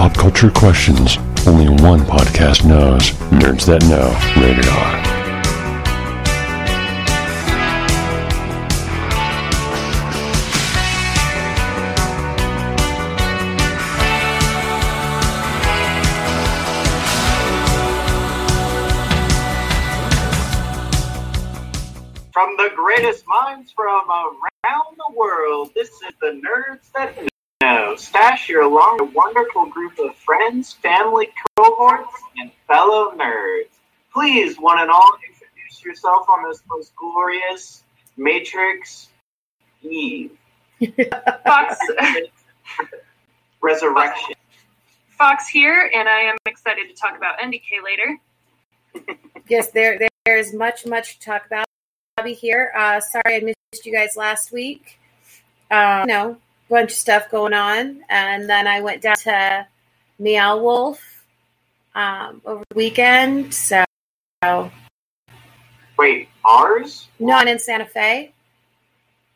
pop 0.00 0.14
culture 0.14 0.50
questions 0.50 1.18
only 1.46 1.68
one 1.82 2.00
podcast 2.00 2.64
knows. 2.64 3.10
Nerds 3.28 3.66
That 3.66 3.82
Know, 3.82 4.08
rated 4.40 4.66
R. 4.66 5.04
From 22.32 22.56
the 22.56 22.70
greatest 22.74 23.26
minds 23.28 23.70
from 23.72 24.08
around 24.08 24.96
the 24.96 25.14
world, 25.14 25.72
this 25.74 25.90
is 25.90 26.14
the 26.22 26.40
Nerds 26.42 26.90
That 26.94 27.20
Know. 27.20 27.29
Stash 27.96 28.48
your 28.48 28.62
along 28.62 28.98
with 29.00 29.10
a 29.10 29.12
wonderful 29.12 29.66
group 29.66 29.98
of 29.98 30.14
friends, 30.16 30.72
family, 30.72 31.28
cohorts, 31.56 32.14
and 32.38 32.50
fellow 32.66 33.12
nerds. 33.16 33.68
Please, 34.12 34.56
one 34.58 34.80
and 34.80 34.90
all, 34.90 35.12
introduce 35.28 35.84
yourself 35.84 36.28
on 36.28 36.48
this 36.48 36.62
most 36.68 36.94
glorious 36.96 37.84
Matrix 38.16 39.08
Eve. 39.82 40.32
Fox, 41.44 41.78
Resurrection. 43.60 44.34
Fox 45.10 45.48
here, 45.48 45.90
and 45.94 46.08
I 46.08 46.20
am 46.20 46.36
excited 46.46 46.88
to 46.88 46.94
talk 46.94 47.16
about 47.16 47.38
NDK 47.38 47.82
later. 47.84 48.18
Yes, 49.48 49.70
there 49.72 50.08
there's 50.24 50.54
much 50.54 50.86
much 50.86 51.18
to 51.18 51.24
talk 51.24 51.46
about. 51.46 51.66
Bobby 52.16 52.34
here. 52.34 52.72
Uh, 52.76 53.00
sorry 53.00 53.36
I 53.36 53.40
missed 53.40 53.86
you 53.86 53.92
guys 53.92 54.16
last 54.16 54.52
week. 54.52 54.98
Um, 55.70 56.00
you 56.02 56.06
know, 56.06 56.36
bunch 56.70 56.92
of 56.92 56.96
stuff 56.96 57.30
going 57.30 57.52
on, 57.52 58.02
and 58.08 58.48
then 58.48 58.66
I 58.66 58.80
went 58.80 59.02
down 59.02 59.16
to 59.16 59.66
Meow 60.18 60.58
Wolf 60.58 61.24
um, 61.94 62.40
over 62.44 62.64
the 62.70 62.76
weekend. 62.76 63.52
So 63.52 63.84
Wait, 65.98 66.28
ours? 66.44 67.08
not 67.18 67.48
in 67.48 67.58
Santa 67.58 67.86
Fe. 67.86 68.32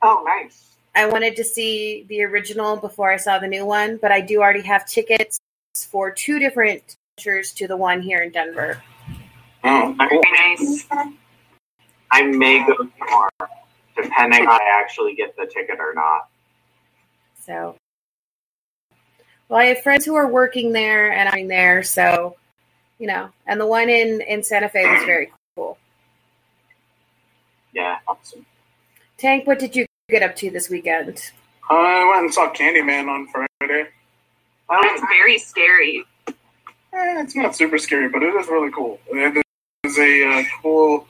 Oh, 0.00 0.22
nice. 0.24 0.76
I 0.94 1.06
wanted 1.06 1.36
to 1.36 1.44
see 1.44 2.04
the 2.08 2.22
original 2.22 2.76
before 2.76 3.10
I 3.10 3.16
saw 3.16 3.38
the 3.38 3.48
new 3.48 3.66
one, 3.66 3.96
but 3.96 4.12
I 4.12 4.20
do 4.20 4.40
already 4.40 4.62
have 4.62 4.86
tickets 4.86 5.40
for 5.90 6.10
two 6.10 6.38
different 6.38 6.96
tours 7.16 7.52
to 7.54 7.66
the 7.66 7.76
one 7.76 8.00
here 8.00 8.22
in 8.22 8.30
Denver. 8.30 8.80
Oh, 9.64 9.94
Very 9.98 10.20
nice. 10.32 10.86
I 12.10 12.22
may 12.22 12.64
go 12.64 12.76
tomorrow, 12.76 13.30
depending 13.96 14.44
if 14.44 14.48
I 14.48 14.80
actually 14.80 15.14
get 15.16 15.36
the 15.36 15.46
ticket 15.46 15.80
or 15.80 15.94
not. 15.94 16.28
So, 17.44 17.76
well, 19.48 19.60
I 19.60 19.66
have 19.66 19.82
friends 19.82 20.04
who 20.04 20.14
are 20.14 20.26
working 20.26 20.72
there 20.72 21.12
and 21.12 21.28
I'm 21.28 21.48
there, 21.48 21.82
so 21.82 22.36
you 22.98 23.06
know. 23.06 23.30
And 23.46 23.60
the 23.60 23.66
one 23.66 23.88
in 23.88 24.22
in 24.22 24.42
Santa 24.42 24.68
Fe 24.68 24.86
was 24.90 25.04
very 25.04 25.30
cool. 25.56 25.78
Yeah, 27.74 27.98
awesome. 28.08 28.46
Tank, 29.18 29.46
what 29.46 29.58
did 29.58 29.76
you 29.76 29.86
get 30.08 30.22
up 30.22 30.36
to 30.36 30.50
this 30.50 30.70
weekend? 30.70 31.32
I 31.68 32.06
went 32.08 32.24
and 32.24 32.34
saw 32.34 32.52
Candyman 32.52 33.08
on 33.08 33.26
Friday. 33.28 33.88
That's 34.68 35.00
very 35.02 35.38
scary. 35.38 36.04
Eh, 36.28 36.32
it's 36.92 37.34
not 37.34 37.54
super 37.56 37.78
scary, 37.78 38.08
but 38.08 38.22
it 38.22 38.34
is 38.34 38.48
really 38.48 38.70
cool. 38.70 39.00
It 39.08 39.42
is 39.84 39.98
a 39.98 40.24
uh, 40.24 40.42
cool, 40.62 41.06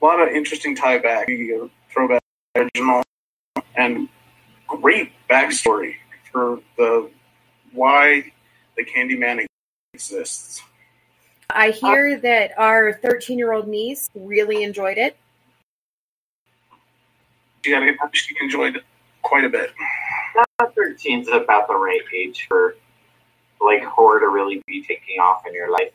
lot 0.00 0.20
of 0.20 0.28
interesting 0.28 0.74
tie 0.74 0.98
back, 0.98 1.28
uh, 1.30 1.68
throwback 1.92 2.22
original, 2.56 3.04
and 3.76 4.08
great 4.68 5.12
backstory 5.28 5.94
for 6.30 6.60
the 6.76 7.10
why 7.72 8.32
the 8.76 8.84
Candyman 8.84 9.44
exists. 9.92 10.62
I 11.50 11.70
hear 11.70 12.18
that 12.20 12.52
our 12.58 12.92
13 12.92 13.38
year 13.38 13.52
old 13.52 13.66
niece 13.66 14.10
really 14.14 14.62
enjoyed 14.62 14.98
it. 14.98 15.16
She, 17.64 17.72
had, 17.72 17.82
she 18.12 18.36
enjoyed 18.40 18.76
it 18.76 18.84
quite 19.22 19.44
a 19.44 19.48
bit. 19.48 19.72
Not 20.60 20.74
13 20.74 21.22
is 21.22 21.28
about 21.28 21.66
the 21.66 21.74
right 21.74 22.00
age 22.14 22.46
for 22.48 22.76
like 23.60 23.82
horror 23.82 24.20
to 24.20 24.28
really 24.28 24.62
be 24.66 24.82
taking 24.82 25.18
off 25.18 25.46
in 25.46 25.54
your 25.54 25.70
life. 25.70 25.92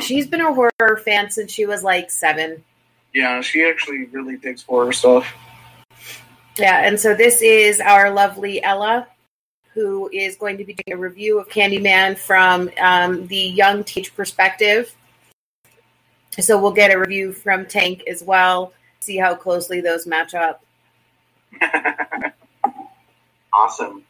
She's 0.02 0.26
been 0.26 0.42
a 0.42 0.52
horror 0.52 1.00
fan 1.04 1.30
since 1.30 1.50
she 1.50 1.64
was 1.64 1.82
like 1.82 2.10
seven. 2.10 2.62
yeah, 3.14 3.40
she 3.40 3.64
actually 3.64 4.04
really 4.06 4.36
digs 4.36 4.62
horror 4.62 4.92
stuff. 4.92 5.32
Yeah, 6.56 6.86
and 6.86 6.98
so 6.98 7.14
this 7.14 7.42
is 7.42 7.80
our 7.80 8.10
lovely 8.10 8.62
Ella, 8.62 9.06
who 9.74 10.08
is 10.12 10.36
going 10.36 10.58
to 10.58 10.64
be 10.64 10.74
doing 10.74 10.96
a 10.96 11.00
review 11.00 11.38
of 11.38 11.48
Candyman 11.48 12.16
from 12.16 12.70
um, 12.80 13.26
the 13.26 13.36
young 13.36 13.84
teach 13.84 14.14
perspective. 14.16 14.94
So 16.38 16.60
we'll 16.60 16.72
get 16.72 16.90
a 16.90 16.98
review 16.98 17.32
from 17.32 17.66
Tank 17.66 18.04
as 18.06 18.22
well, 18.22 18.72
see 19.00 19.16
how 19.16 19.34
closely 19.34 19.80
those 19.80 20.06
match 20.06 20.34
up. 20.34 20.64
Awesome. 23.56 24.02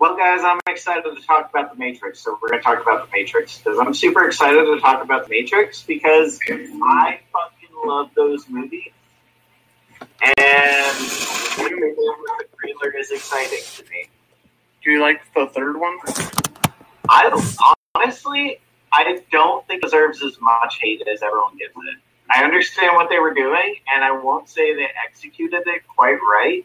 Well, 0.00 0.16
guys, 0.16 0.40
I'm 0.42 0.58
excited 0.68 1.04
to 1.04 1.22
talk 1.22 1.50
about 1.50 1.72
the 1.72 1.78
Matrix. 1.78 2.20
So 2.20 2.36
we're 2.42 2.48
going 2.48 2.60
to 2.60 2.64
talk 2.64 2.82
about 2.82 3.08
the 3.08 3.16
Matrix 3.16 3.58
because 3.58 3.78
I'm 3.78 3.94
super 3.94 4.26
excited 4.26 4.64
to 4.64 4.80
talk 4.80 5.04
about 5.04 5.24
the 5.24 5.30
Matrix 5.30 5.82
because 5.82 6.40
I 6.48 7.20
fucking 7.32 7.76
love 7.86 8.10
those 8.16 8.48
movies, 8.48 8.90
and 10.38 11.39
what 11.60 11.70
you're 11.70 11.80
doing 11.80 11.94
with 11.96 12.50
the 12.50 12.56
trailer 12.56 12.96
is 12.98 13.10
exciting 13.10 13.60
to 13.76 13.82
me. 13.90 14.08
Do 14.82 14.90
you 14.90 15.00
like 15.00 15.20
the 15.34 15.46
third 15.48 15.78
one? 15.78 15.98
I 17.08 17.30
honestly, 17.94 18.60
I 18.92 19.20
don't 19.30 19.66
think 19.66 19.82
it 19.82 19.86
deserves 19.86 20.22
as 20.22 20.40
much 20.40 20.78
hate 20.80 21.02
as 21.06 21.22
everyone 21.22 21.56
gives 21.58 21.74
it. 21.76 22.00
I 22.34 22.44
understand 22.44 22.94
what 22.94 23.08
they 23.10 23.18
were 23.18 23.34
doing, 23.34 23.76
and 23.92 24.04
I 24.04 24.12
won't 24.12 24.48
say 24.48 24.74
they 24.74 24.88
executed 25.06 25.62
it 25.66 25.82
quite 25.88 26.18
right, 26.22 26.64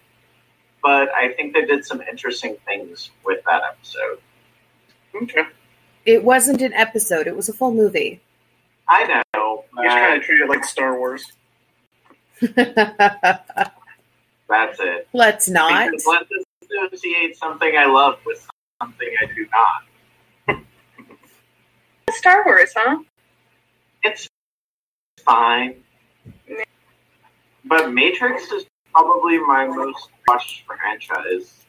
but 0.83 1.09
I 1.09 1.33
think 1.33 1.53
they 1.53 1.65
did 1.65 1.85
some 1.85 2.01
interesting 2.01 2.55
things 2.65 3.09
with 3.25 3.43
that 3.45 3.63
episode. 3.63 4.19
Okay. 5.23 5.43
It 6.05 6.23
wasn't 6.23 6.61
an 6.61 6.73
episode, 6.73 7.25
it 7.25 7.35
was 7.35 7.49
a 7.49 7.53
full 7.53 7.71
movie. 7.71 8.21
I 8.87 9.05
know, 9.33 9.63
You 9.75 9.83
just 9.83 9.95
kind 9.95 10.11
but 10.11 10.17
of 10.19 10.23
treat 10.23 10.41
it 10.41 10.49
like 10.49 10.63
Star 10.63 10.97
Wars. 10.97 11.31
that's 14.47 14.79
it. 14.79 15.07
Let's 15.13 15.49
not. 15.49 15.91
Because 15.91 16.05
let's 16.05 16.29
associate 16.63 17.37
something 17.37 17.77
I 17.77 17.85
love 17.85 18.19
with 18.25 18.47
something 18.81 19.09
I 19.21 19.25
do 19.33 19.47
not. 19.51 20.61
Star 22.11 22.43
Wars, 22.45 22.71
huh? 22.75 22.99
It's 24.03 24.27
fine. 25.23 25.75
But 27.65 27.91
Matrix 27.91 28.51
is 28.51 28.65
probably 28.93 29.39
my 29.39 29.67
most 29.67 30.09
watched 30.27 30.63
franchise 30.65 31.65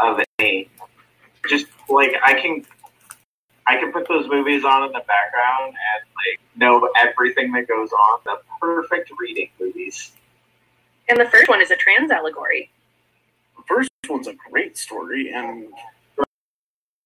of 0.00 0.20
any. 0.38 0.70
Just 1.48 1.66
like 1.88 2.12
I 2.24 2.34
can 2.40 2.64
I 3.66 3.76
can 3.76 3.92
put 3.92 4.08
those 4.08 4.28
movies 4.28 4.64
on 4.64 4.84
in 4.84 4.92
the 4.92 5.02
background 5.06 5.74
and 5.74 6.02
like 6.14 6.40
know 6.56 6.88
everything 7.00 7.52
that 7.52 7.68
goes 7.68 7.90
on. 7.92 8.20
The 8.24 8.38
perfect 8.60 9.10
reading 9.18 9.50
movies. 9.60 10.12
And 11.08 11.20
the 11.20 11.26
first 11.30 11.48
one 11.48 11.62
is 11.62 11.70
a 11.70 11.76
trans 11.76 12.10
allegory. 12.10 12.70
The 13.56 13.62
first 13.66 13.90
one's 14.08 14.26
a 14.26 14.34
great 14.50 14.76
story, 14.76 15.32
and 15.32 15.68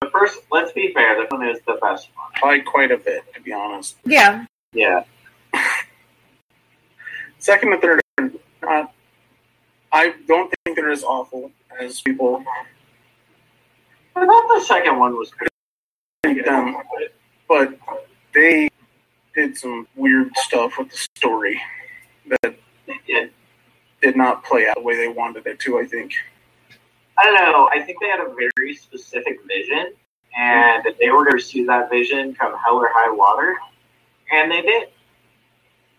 The 0.00 0.10
first 0.10 0.40
let's 0.50 0.72
be 0.72 0.92
fair, 0.92 1.20
this 1.20 1.30
one 1.30 1.48
is 1.48 1.58
the 1.66 1.78
best 1.80 2.08
one. 2.14 2.30
by 2.42 2.60
quite 2.60 2.90
a 2.90 2.96
bit, 2.96 3.22
to 3.34 3.40
be 3.40 3.52
honest. 3.52 3.96
Yeah. 4.04 4.46
Yeah. 4.72 5.04
Second 7.38 7.72
and 7.72 7.82
third, 7.82 8.00
are 8.18 8.30
not, 8.62 8.92
I 9.92 10.14
don't 10.26 10.52
think 10.64 10.76
they're 10.76 10.90
as 10.90 11.02
awful 11.04 11.50
as 11.80 12.00
people 12.00 12.44
I 14.16 14.26
thought 14.26 14.58
the 14.58 14.64
second 14.66 14.98
one 14.98 15.16
was 15.16 15.30
pretty 15.30 15.50
think 16.22 16.44
them, 16.44 16.76
but 17.48 17.78
they 18.34 18.68
did 19.34 19.56
some 19.56 19.86
weird 19.96 20.30
stuff 20.36 20.76
with 20.78 20.90
the 20.90 20.96
story 21.16 21.60
that 22.26 22.42
good. 22.42 22.59
Did 24.00 24.16
not 24.16 24.44
play 24.44 24.68
out 24.68 24.76
the 24.76 24.82
way 24.82 24.96
they 24.96 25.08
wanted 25.08 25.46
it 25.46 25.58
to. 25.60 25.78
I 25.78 25.86
think. 25.86 26.12
I 27.18 27.24
don't 27.24 27.34
know. 27.34 27.68
I 27.72 27.82
think 27.82 27.98
they 28.00 28.08
had 28.08 28.20
a 28.20 28.34
very 28.34 28.74
specific 28.74 29.38
vision, 29.46 29.92
and 30.38 30.84
they 30.98 31.10
were 31.10 31.24
going 31.24 31.26
to 31.26 31.32
pursue 31.32 31.66
that 31.66 31.90
vision 31.90 32.34
come 32.34 32.56
hell 32.64 32.76
or 32.76 32.88
high 32.92 33.12
water, 33.12 33.56
and 34.32 34.50
they 34.50 34.62
did. 34.62 34.88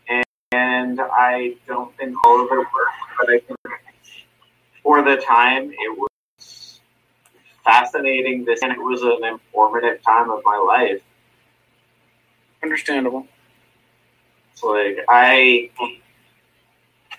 And, 0.09 0.25
and 0.51 1.01
I 1.01 1.55
don't 1.67 1.95
think 1.97 2.15
all 2.25 2.41
of 2.41 2.47
it 2.51 2.55
worked, 2.55 2.69
but 3.19 3.29
I 3.29 3.39
think 3.39 3.59
for 4.83 5.03
the 5.03 5.17
time 5.17 5.71
it 5.71 5.97
was 5.97 6.79
fascinating. 7.63 8.45
This 8.45 8.61
and 8.63 8.71
it 8.71 8.79
was 8.79 9.01
an 9.03 9.23
informative 9.23 10.01
time 10.03 10.29
of 10.29 10.41
my 10.43 10.57
life. 10.57 11.01
Understandable. 12.63 13.27
It's 14.53 14.63
like 14.63 15.05
I, 15.09 15.69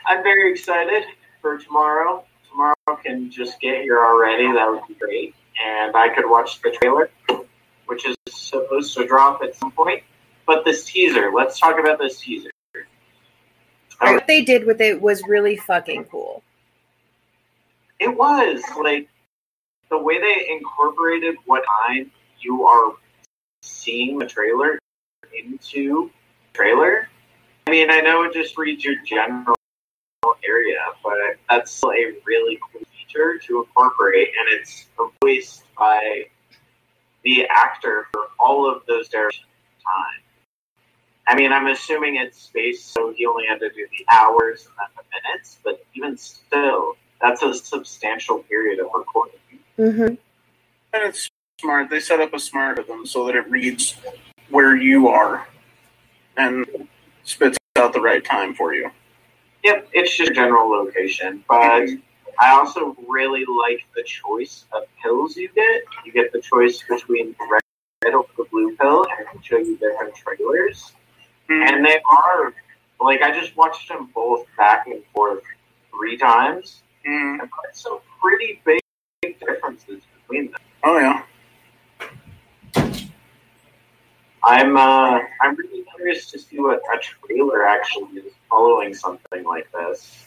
I'm 0.06 0.22
very 0.22 0.50
excited 0.52 1.04
for 1.40 1.58
tomorrow. 1.58 2.24
Tomorrow 2.50 2.74
can 3.02 3.30
just 3.30 3.60
get 3.60 3.82
here 3.82 3.98
already. 4.04 4.46
That 4.52 4.68
would 4.70 4.86
be 4.88 4.94
great. 4.94 5.34
and 5.64 5.94
I 5.94 6.08
could 6.08 6.28
watch 6.28 6.60
the 6.62 6.70
trailer, 6.70 7.10
which 7.86 8.06
is 8.06 8.16
supposed 8.28 8.94
to 8.96 9.06
drop 9.06 9.42
at 9.42 9.54
some 9.54 9.70
point. 9.72 10.02
But 10.46 10.64
this 10.64 10.84
teaser, 10.84 11.30
let's 11.32 11.58
talk 11.58 11.78
about 11.78 11.98
this 11.98 12.20
teaser. 12.20 12.50
What 14.00 14.26
they 14.26 14.42
did 14.42 14.66
with 14.66 14.80
it 14.80 15.00
was 15.00 15.22
really 15.28 15.56
fucking 15.56 16.04
cool. 16.06 16.42
It 18.00 18.16
was 18.16 18.60
like 18.82 19.08
the 19.90 19.98
way 19.98 20.20
they 20.20 20.48
incorporated 20.50 21.36
what 21.46 21.62
time 21.86 22.10
you 22.40 22.64
are 22.64 22.94
seeing 23.62 24.18
the 24.18 24.26
trailer 24.26 24.78
into 25.32 26.10
the 26.52 26.58
trailer. 26.58 27.08
I 27.68 27.70
mean, 27.70 27.90
I 27.90 28.00
know 28.00 28.24
it 28.24 28.32
just 28.32 28.58
reads 28.58 28.84
your 28.84 28.96
general 29.04 29.54
area, 30.46 30.78
but 31.02 31.14
that's 31.48 31.70
still 31.70 31.90
a 31.90 32.12
really 32.24 32.58
cool 32.72 32.82
feature 32.96 33.38
to 33.38 33.60
incorporate, 33.60 34.28
and 34.28 34.60
it's 34.60 34.86
voiced 35.22 35.64
by 35.76 36.26
the 37.24 37.46
actor 37.46 38.08
for 38.12 38.22
all 38.38 38.70
of 38.70 38.82
those 38.86 39.08
durations 39.08 39.44
of 39.44 39.84
time. 39.84 40.22
I 41.28 41.36
mean, 41.36 41.52
I'm 41.52 41.68
assuming 41.68 42.16
it's 42.16 42.42
space, 42.42 42.84
so 42.84 43.12
he 43.12 43.26
only 43.26 43.46
had 43.46 43.60
to 43.60 43.70
do 43.70 43.86
the 43.96 44.04
hours 44.12 44.66
and 44.66 44.74
then 44.78 44.88
the 44.96 45.30
minutes, 45.30 45.58
but 45.62 45.84
even 45.94 46.16
still, 46.16 46.96
that's 47.20 47.42
a 47.42 47.54
substantial 47.54 48.40
period 48.40 48.80
of 48.80 48.86
recording. 48.94 49.38
hmm 49.76 50.00
And 50.00 50.18
it's 50.92 51.30
smart. 51.60 51.90
They 51.90 52.00
set 52.00 52.20
up 52.20 52.34
a 52.34 52.40
smart 52.40 52.78
of 52.78 52.88
them 52.88 53.06
so 53.06 53.26
that 53.26 53.36
it 53.36 53.48
reads 53.48 53.96
where 54.50 54.74
you 54.74 55.08
are 55.08 55.46
and 56.36 56.66
spits 57.22 57.56
out 57.78 57.92
the 57.92 58.00
right 58.00 58.24
time 58.24 58.54
for 58.54 58.74
you. 58.74 58.90
Yep, 59.64 59.88
it's 59.92 60.16
just 60.16 60.34
general 60.34 60.68
location, 60.70 61.44
but 61.48 61.88
I 62.38 62.50
also 62.50 62.96
really 63.08 63.44
like 63.44 63.84
the 63.94 64.02
choice 64.02 64.64
of 64.72 64.84
pills 65.02 65.36
you 65.36 65.48
get. 65.54 65.82
You 66.04 66.12
get 66.12 66.32
the 66.32 66.40
choice 66.40 66.82
between 66.82 67.36
the 67.38 67.46
red 67.50 68.14
or 68.14 68.26
the 68.36 68.44
blue 68.50 68.76
pill, 68.76 69.04
and 69.04 69.20
it 69.20 69.30
can 69.30 69.42
show 69.42 69.58
you 69.58 69.76
different 69.76 70.14
trailers. 70.16 70.92
And 71.48 71.84
they 71.84 72.00
are, 72.10 72.54
like, 73.00 73.22
I 73.22 73.30
just 73.38 73.56
watched 73.56 73.88
them 73.88 74.10
both 74.14 74.46
back 74.56 74.86
and 74.86 75.02
forth 75.14 75.42
three 75.90 76.16
times, 76.16 76.82
Mm. 77.06 77.40
and 77.40 77.50
there's 77.62 77.80
some 77.80 77.98
pretty 78.20 78.60
big 78.64 78.80
differences 79.22 80.02
between 80.16 80.50
them. 80.52 80.60
Oh 80.84 80.98
yeah. 80.98 81.22
I'm, 84.44 84.76
uh, 84.76 85.20
I'm 85.40 85.56
really 85.56 85.84
curious 85.96 86.30
to 86.32 86.38
see 86.38 86.58
what 86.58 86.80
a 86.94 86.98
trailer 86.98 87.64
actually 87.64 88.20
is 88.20 88.32
following 88.50 88.92
something 88.94 89.44
like 89.44 89.70
this. 89.72 90.24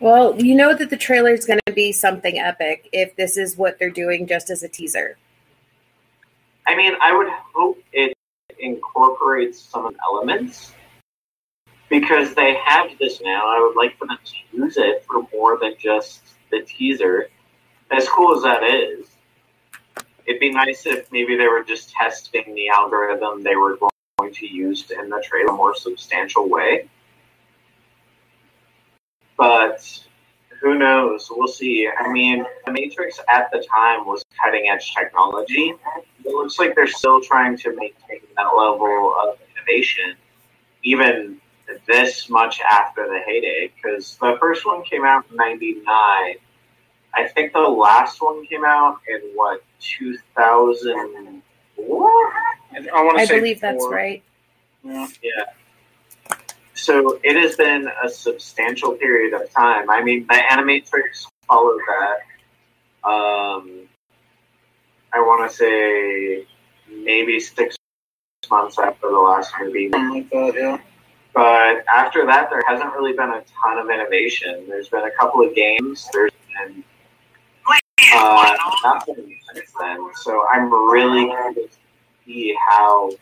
Well, 0.00 0.42
you 0.42 0.54
know 0.54 0.74
that 0.74 0.90
the 0.90 0.96
trailer 0.96 1.30
is 1.30 1.44
going 1.44 1.60
to 1.66 1.72
be 1.72 1.92
something 1.92 2.38
epic 2.38 2.88
if 2.92 3.14
this 3.16 3.36
is 3.36 3.56
what 3.56 3.78
they're 3.78 3.90
doing 3.90 4.26
just 4.26 4.48
as 4.48 4.62
a 4.62 4.68
teaser. 4.68 5.18
I 6.66 6.74
mean, 6.74 6.94
I 7.00 7.16
would 7.16 7.28
hope 7.54 7.82
it 7.92 8.14
incorporates 8.58 9.60
some 9.60 9.94
elements 10.02 10.72
because 11.90 12.34
they 12.34 12.56
have 12.64 12.90
this 12.98 13.20
now. 13.20 13.46
I 13.46 13.60
would 13.60 13.76
like 13.76 13.98
for 13.98 14.06
them 14.06 14.18
to 14.24 14.56
use 14.56 14.76
it 14.76 15.04
for 15.04 15.26
more 15.32 15.58
than 15.58 15.74
just 15.78 16.22
the 16.50 16.62
teaser. 16.62 17.28
As 17.90 18.08
cool 18.08 18.36
as 18.36 18.42
that 18.42 18.62
is, 18.62 19.06
it'd 20.30 20.40
be 20.40 20.50
nice 20.52 20.86
if 20.86 21.10
maybe 21.10 21.36
they 21.36 21.48
were 21.48 21.64
just 21.64 21.90
testing 21.90 22.54
the 22.54 22.68
algorithm 22.68 23.42
they 23.42 23.56
were 23.56 23.76
going 23.76 24.32
to 24.32 24.46
use 24.46 24.88
in 24.92 25.08
the 25.08 25.20
trade 25.24 25.46
a 25.48 25.52
more 25.52 25.74
substantial 25.74 26.48
way. 26.48 26.88
But 29.36 29.82
who 30.60 30.78
knows? 30.78 31.28
We'll 31.30 31.48
see. 31.48 31.88
I 31.88 32.12
mean, 32.12 32.44
the 32.64 32.72
Matrix 32.72 33.18
at 33.28 33.50
the 33.50 33.66
time 33.74 34.06
was 34.06 34.22
cutting 34.42 34.68
edge 34.70 34.94
technology. 34.94 35.74
It 36.24 36.32
looks 36.32 36.60
like 36.60 36.76
they're 36.76 36.86
still 36.86 37.20
trying 37.20 37.56
to 37.58 37.70
maintain 37.70 38.20
that 38.36 38.50
level 38.56 39.14
of 39.20 39.38
innovation, 39.56 40.14
even 40.84 41.40
this 41.88 42.28
much 42.28 42.60
after 42.60 43.08
the 43.08 43.18
heyday. 43.26 43.72
Because 43.74 44.16
the 44.18 44.36
first 44.38 44.64
one 44.64 44.84
came 44.84 45.04
out 45.04 45.24
in 45.28 45.36
'99. 45.36 46.36
I 47.14 47.28
think 47.28 47.52
the 47.52 47.60
last 47.60 48.20
one 48.22 48.46
came 48.46 48.64
out 48.64 49.00
in 49.08 49.20
what 49.34 49.62
2004. 49.80 51.42
I 52.72 53.02
want 53.02 53.16
to 53.16 53.22
I 53.22 53.24
say 53.24 53.38
believe 53.38 53.60
that's 53.60 53.86
right. 53.90 54.22
Yeah. 54.82 55.08
Yeah. 55.22 55.44
So 56.74 57.20
it 57.22 57.36
has 57.36 57.56
been 57.56 57.88
a 58.02 58.08
substantial 58.08 58.92
period 58.92 59.34
of 59.34 59.50
time. 59.50 59.90
I 59.90 60.02
mean, 60.02 60.26
the 60.28 60.34
Animatrix 60.34 61.26
followed 61.46 61.80
that. 61.86 63.08
Um, 63.08 63.88
I 65.12 65.20
want 65.20 65.50
to 65.50 65.56
say 65.56 66.46
maybe 66.88 67.40
six 67.40 67.76
months 68.50 68.78
after 68.78 69.10
the 69.10 69.18
last 69.18 69.52
movie. 69.60 69.90
Something 69.90 70.10
like 70.10 70.30
that. 70.30 70.54
Yeah. 70.54 70.78
But 71.34 71.84
after 71.92 72.26
that, 72.26 72.50
there 72.50 72.62
hasn't 72.66 72.92
really 72.94 73.12
been 73.12 73.30
a 73.30 73.44
ton 73.62 73.78
of 73.78 73.90
innovation. 73.90 74.64
There's 74.68 74.88
been 74.88 75.04
a 75.04 75.10
couple 75.12 75.46
of 75.46 75.54
games. 75.54 76.08
There's 76.12 76.32
been 76.58 76.82
uh, 78.12 78.56
then. 79.80 80.10
So 80.14 80.44
I'm 80.52 80.72
really 80.90 81.26
curious 81.26 81.54
to 81.54 81.68
see 82.26 82.56
how 82.68 83.12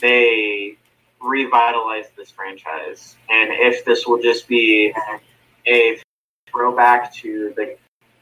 they 0.00 0.76
revitalize 1.20 2.06
this 2.16 2.30
franchise, 2.30 3.16
and 3.30 3.50
if 3.52 3.84
this 3.84 4.06
will 4.06 4.20
just 4.20 4.48
be 4.48 4.92
a 5.66 5.98
throwback 6.50 7.14
to 7.14 7.52
the 7.56 7.76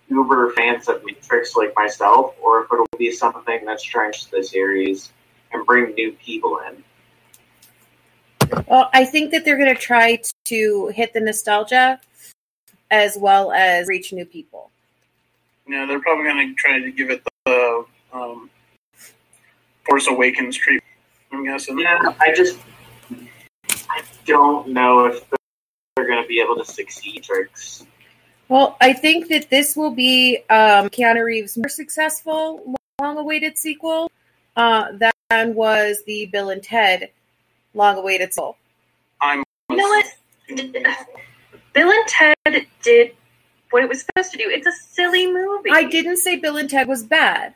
uber 0.09 0.53
fans 0.53 0.89
of 0.89 1.05
Matrix 1.05 1.57
like 1.57 1.73
myself, 1.77 2.35
or 2.43 2.65
if 2.65 2.73
it'll 2.73 2.87
be 2.99 3.11
something 3.11 3.65
that's 3.65 3.83
trying 3.83 4.13
to 4.13 4.31
the 4.31 4.43
series 4.43 5.13
and 5.53 5.65
bring 5.67 5.95
new 5.95 6.13
people 6.13 6.61
in. 6.69 6.85
Well, 8.67 8.91
I 8.93 9.05
think 9.05 9.31
that 9.31 9.45
they're 9.45 9.57
going 9.57 9.75
to 9.75 9.81
try 9.81 10.21
to 10.47 10.89
hit 10.89 11.13
the 11.13 11.21
nostalgia 11.21 12.01
as 12.91 13.17
well 13.19 13.53
as 13.53 13.87
reach 13.87 14.13
new 14.13 14.25
people. 14.25 14.71
Yeah, 15.71 15.87
they're 15.87 16.01
probably 16.01 16.25
going 16.25 16.49
to 16.49 16.55
try 16.55 16.81
to 16.81 16.91
give 16.91 17.11
it 17.11 17.23
the 17.47 17.85
um, 18.13 18.51
Force 19.85 20.09
Awakens 20.09 20.57
treatment. 20.57 20.83
I'm 21.31 21.45
guessing. 21.45 21.79
Yeah, 21.79 22.13
I 22.19 22.33
just 22.35 22.59
I 23.89 24.03
don't 24.27 24.71
know 24.71 25.07
if 25.07 25.25
they're 25.95 26.09
going 26.09 26.21
to 26.21 26.27
be 26.27 26.41
able 26.41 26.57
to 26.57 26.65
succeed. 26.65 27.23
Tricks. 27.23 27.87
Well, 28.49 28.77
I 28.81 28.93
think 28.93 29.29
that 29.29 29.49
this 29.49 29.77
will 29.77 29.93
be 29.93 30.39
um, 30.51 30.89
Keanu 30.89 31.25
Reeves' 31.25 31.57
more 31.57 31.69
successful, 31.69 32.75
long-awaited 33.01 33.57
sequel 33.57 34.11
uh, 34.57 34.89
than 35.31 35.55
was 35.55 36.03
the 36.05 36.27
Bill 36.27 36.51
and 36.51 36.65
Ted 36.65 37.11
long-awaited 37.75 38.35
sequel. 38.35 38.57
I'm. 39.21 39.45
You 39.71 39.77
know 39.77 39.85
what? 39.85 41.07
Bill 41.73 41.93
and 41.93 42.09
Ted 42.09 42.67
did 42.83 43.15
what 43.71 43.83
it 43.83 43.89
was 43.89 44.03
supposed 44.03 44.33
to 44.33 44.39
do. 44.39 44.49
It's 44.49 44.67
a 44.67 44.73
silly 44.73 45.27
movie. 45.27 45.71
I 45.71 45.85
didn't 45.85 46.17
say 46.19 46.37
Bill 46.37 46.57
and 46.57 46.69
Ted 46.69 46.89
was 46.89 47.03
bad. 47.05 47.55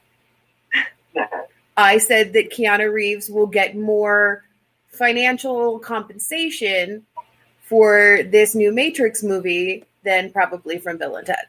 I 1.77 1.99
said 1.99 2.33
that 2.35 2.51
Keanu 2.51 2.93
Reeves 2.93 3.29
will 3.29 3.47
get 3.49 3.77
more 3.77 4.45
financial 4.89 5.79
compensation 5.81 7.05
for 7.63 8.21
this 8.25 8.55
new 8.55 8.73
Matrix 8.73 9.23
movie 9.23 9.85
than 10.05 10.31
probably 10.31 10.79
from 10.79 10.99
Bill 10.99 11.17
and 11.17 11.27
Ted. 11.27 11.47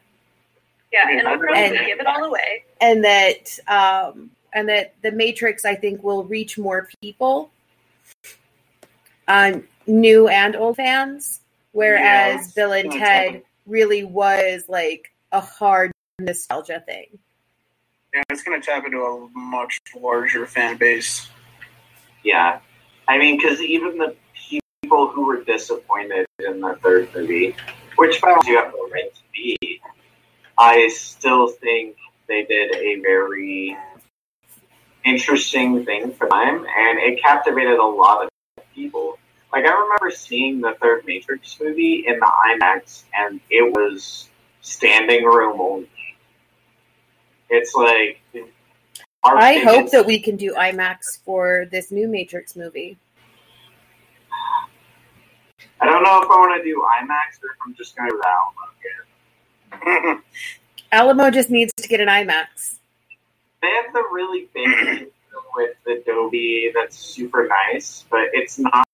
Yeah, 0.92 1.08
and 1.10 1.28
I'll 1.28 1.38
probably 1.38 1.62
And- 1.64 1.86
give 1.86 2.00
it 2.00 2.06
all 2.06 2.24
away. 2.24 2.64
and 2.80 3.04
that 3.04 3.58
um, 3.68 4.30
and 4.52 4.68
that 4.68 4.94
the 5.02 5.12
Matrix 5.12 5.64
I 5.64 5.74
think 5.74 6.02
will 6.02 6.24
reach 6.24 6.56
more 6.58 6.88
people, 7.02 7.50
uh, 9.28 9.58
new 9.86 10.28
and 10.28 10.56
old 10.56 10.76
fans, 10.76 11.40
whereas 11.72 12.52
Yeah, 12.56 12.62
Bill 12.64 12.72
and 12.72 12.90
that's 12.90 12.96
Ted 12.98 13.24
happened. 13.26 13.42
Really 13.66 14.04
was 14.04 14.64
like 14.68 15.12
a 15.32 15.40
hard 15.40 15.92
nostalgia 16.18 16.82
thing. 16.86 17.18
Yeah, 18.14 18.22
it's 18.30 18.42
going 18.42 18.60
to 18.60 18.66
tap 18.66 18.84
into 18.86 19.02
a 19.02 19.28
much 19.38 19.78
larger 19.94 20.46
fan 20.46 20.76
base. 20.76 21.28
Yeah, 22.24 22.60
I 23.08 23.18
mean, 23.18 23.36
because 23.36 23.60
even 23.60 23.98
the 23.98 24.16
people 24.34 25.08
who 25.08 25.26
were 25.26 25.44
disappointed 25.44 26.26
in 26.38 26.60
the 26.60 26.78
third 26.82 27.08
movie, 27.14 27.54
which 27.96 28.20
by 28.20 28.30
the 28.30 28.40
way, 28.46 28.52
you 28.52 28.56
have 28.58 28.72
the 28.72 28.90
right 28.92 29.14
to 29.14 29.20
be, 29.34 29.80
I 30.58 30.88
still 30.88 31.48
think 31.48 31.96
they 32.28 32.44
did 32.44 32.74
a 32.74 33.00
very 33.00 33.76
interesting 35.04 35.84
thing 35.84 36.12
for 36.12 36.28
them, 36.28 36.66
and 36.66 36.98
it 36.98 37.22
captivated 37.22 37.78
a 37.78 37.84
lot 37.84 38.24
of 38.24 38.30
people. 38.74 39.18
Like 39.52 39.64
I 39.64 39.72
remember 39.72 40.10
seeing 40.10 40.60
the 40.60 40.74
third 40.80 41.06
Matrix 41.06 41.58
movie 41.60 42.04
in 42.06 42.18
the 42.18 42.30
IMAX, 42.48 43.04
and 43.14 43.40
it 43.50 43.74
was 43.74 44.28
standing 44.60 45.24
room 45.24 45.60
only. 45.60 45.88
It's 47.48 47.74
like 47.74 48.20
I 49.24 49.58
hope 49.58 49.90
that 49.92 50.06
we 50.06 50.20
can 50.20 50.36
do 50.36 50.54
IMAX 50.54 51.20
for 51.24 51.66
this 51.70 51.90
new 51.90 52.08
Matrix 52.08 52.56
movie. 52.56 52.98
I 55.80 55.84
don't 55.84 56.02
know 56.02 56.22
if 56.22 56.30
I 56.30 56.36
want 56.36 56.62
to 56.62 56.64
do 56.64 56.82
IMAX 57.00 57.42
or 57.42 57.50
if 57.50 57.56
I'm 57.66 57.74
just 57.74 57.96
going 57.96 58.10
to 58.10 58.16
download 58.16 60.16
it. 60.16 60.22
Alamo 60.92 61.30
just 61.30 61.50
needs 61.50 61.72
to 61.76 61.88
get 61.88 62.00
an 62.00 62.08
IMAX. 62.08 62.76
They 63.62 63.68
have 63.68 63.92
the 63.92 64.04
really 64.12 64.48
big 64.54 65.08
with 65.54 65.76
the 65.84 66.02
Dolby 66.06 66.70
that's 66.74 66.96
super 66.96 67.48
nice, 67.48 68.04
but 68.10 68.28
it's 68.32 68.58
not 68.58 68.85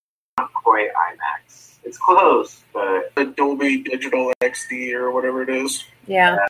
quite 0.62 0.88
IMAX. 0.90 1.78
It's 1.84 1.98
close, 1.98 2.62
but 2.72 3.14
The 3.14 3.26
Dolby 3.26 3.82
Digital 3.82 4.32
XD 4.40 4.92
or 4.94 5.10
whatever 5.10 5.42
it 5.42 5.48
is. 5.48 5.84
Yeah. 6.06 6.46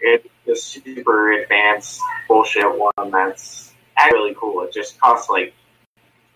it's 0.00 0.28
the 0.46 0.56
super 0.56 1.32
advanced 1.32 2.00
bullshit 2.28 2.66
one 2.78 3.10
that's 3.10 3.72
actually 3.96 4.18
really 4.18 4.36
cool. 4.38 4.62
It 4.62 4.72
just 4.72 4.98
costs 5.00 5.28
like 5.28 5.54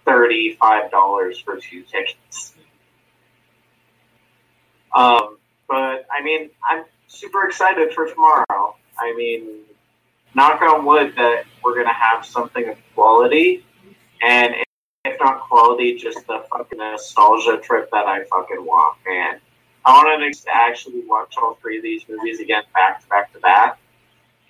thirty-five 0.05 0.91
dollars 0.91 1.39
for 1.39 1.57
two 1.57 1.83
tickets. 1.83 2.55
Um, 4.95 5.39
but 5.69 6.07
I 6.11 6.23
mean, 6.23 6.51
I'm 6.69 6.85
super 7.07 7.47
excited 7.47 7.93
for 7.93 8.09
tomorrow. 8.09 8.77
I 8.99 9.15
mean, 9.17 9.61
knock 10.35 10.61
on 10.63 10.85
wood 10.85 11.15
that 11.17 11.45
we're 11.63 11.77
gonna 11.77 11.95
have 11.95 12.27
something 12.27 12.69
of 12.69 12.77
quality, 12.95 13.65
and 14.23 14.55
if 15.11 15.21
not 15.21 15.41
quality, 15.49 15.97
just 15.97 16.27
the 16.27 16.45
fucking 16.51 16.79
nostalgia 16.79 17.59
trip 17.59 17.91
that 17.91 18.07
I 18.07 18.25
fucking 18.25 18.65
want, 18.65 18.99
man. 19.07 19.41
I 19.85 19.93
want 19.93 20.35
to 20.35 20.51
actually 20.53 21.03
watch 21.07 21.35
all 21.41 21.55
three 21.61 21.79
of 21.79 21.83
these 21.83 22.03
movies 22.09 22.41
again, 22.41 22.63
back 22.75 23.03
to 23.03 23.09
back 23.09 23.33
to 23.33 23.41
back, 23.41 23.79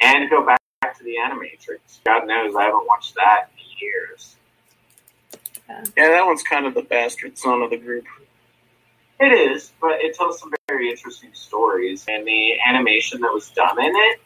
and 0.01 0.29
go 0.29 0.45
back 0.45 0.59
to 0.99 1.05
the 1.05 1.17
Animatrix. 1.17 1.79
God 2.05 2.27
knows 2.27 2.55
I 2.57 2.65
haven't 2.65 2.87
watched 2.87 3.15
that 3.15 3.51
in 3.57 3.65
years. 3.81 4.37
Yeah, 5.69 6.09
that 6.09 6.27
one's 6.27 6.43
kind 6.43 6.67
of 6.67 6.75
the 6.75 6.83
bastard 6.83 7.39
son 7.39 7.63
of 7.63 7.71
the 7.71 7.77
group. 7.77 8.05
It 9.21 9.33
is, 9.33 9.73
but 9.81 10.01
it 10.01 10.17
tells 10.17 10.41
some 10.41 10.51
very 10.69 10.91
interesting 10.91 11.31
stories, 11.33 12.05
and 12.09 12.27
the 12.27 12.55
animation 12.67 13.21
that 13.21 13.33
was 13.33 13.51
done 13.51 13.79
in 13.79 13.93
it 13.95 14.21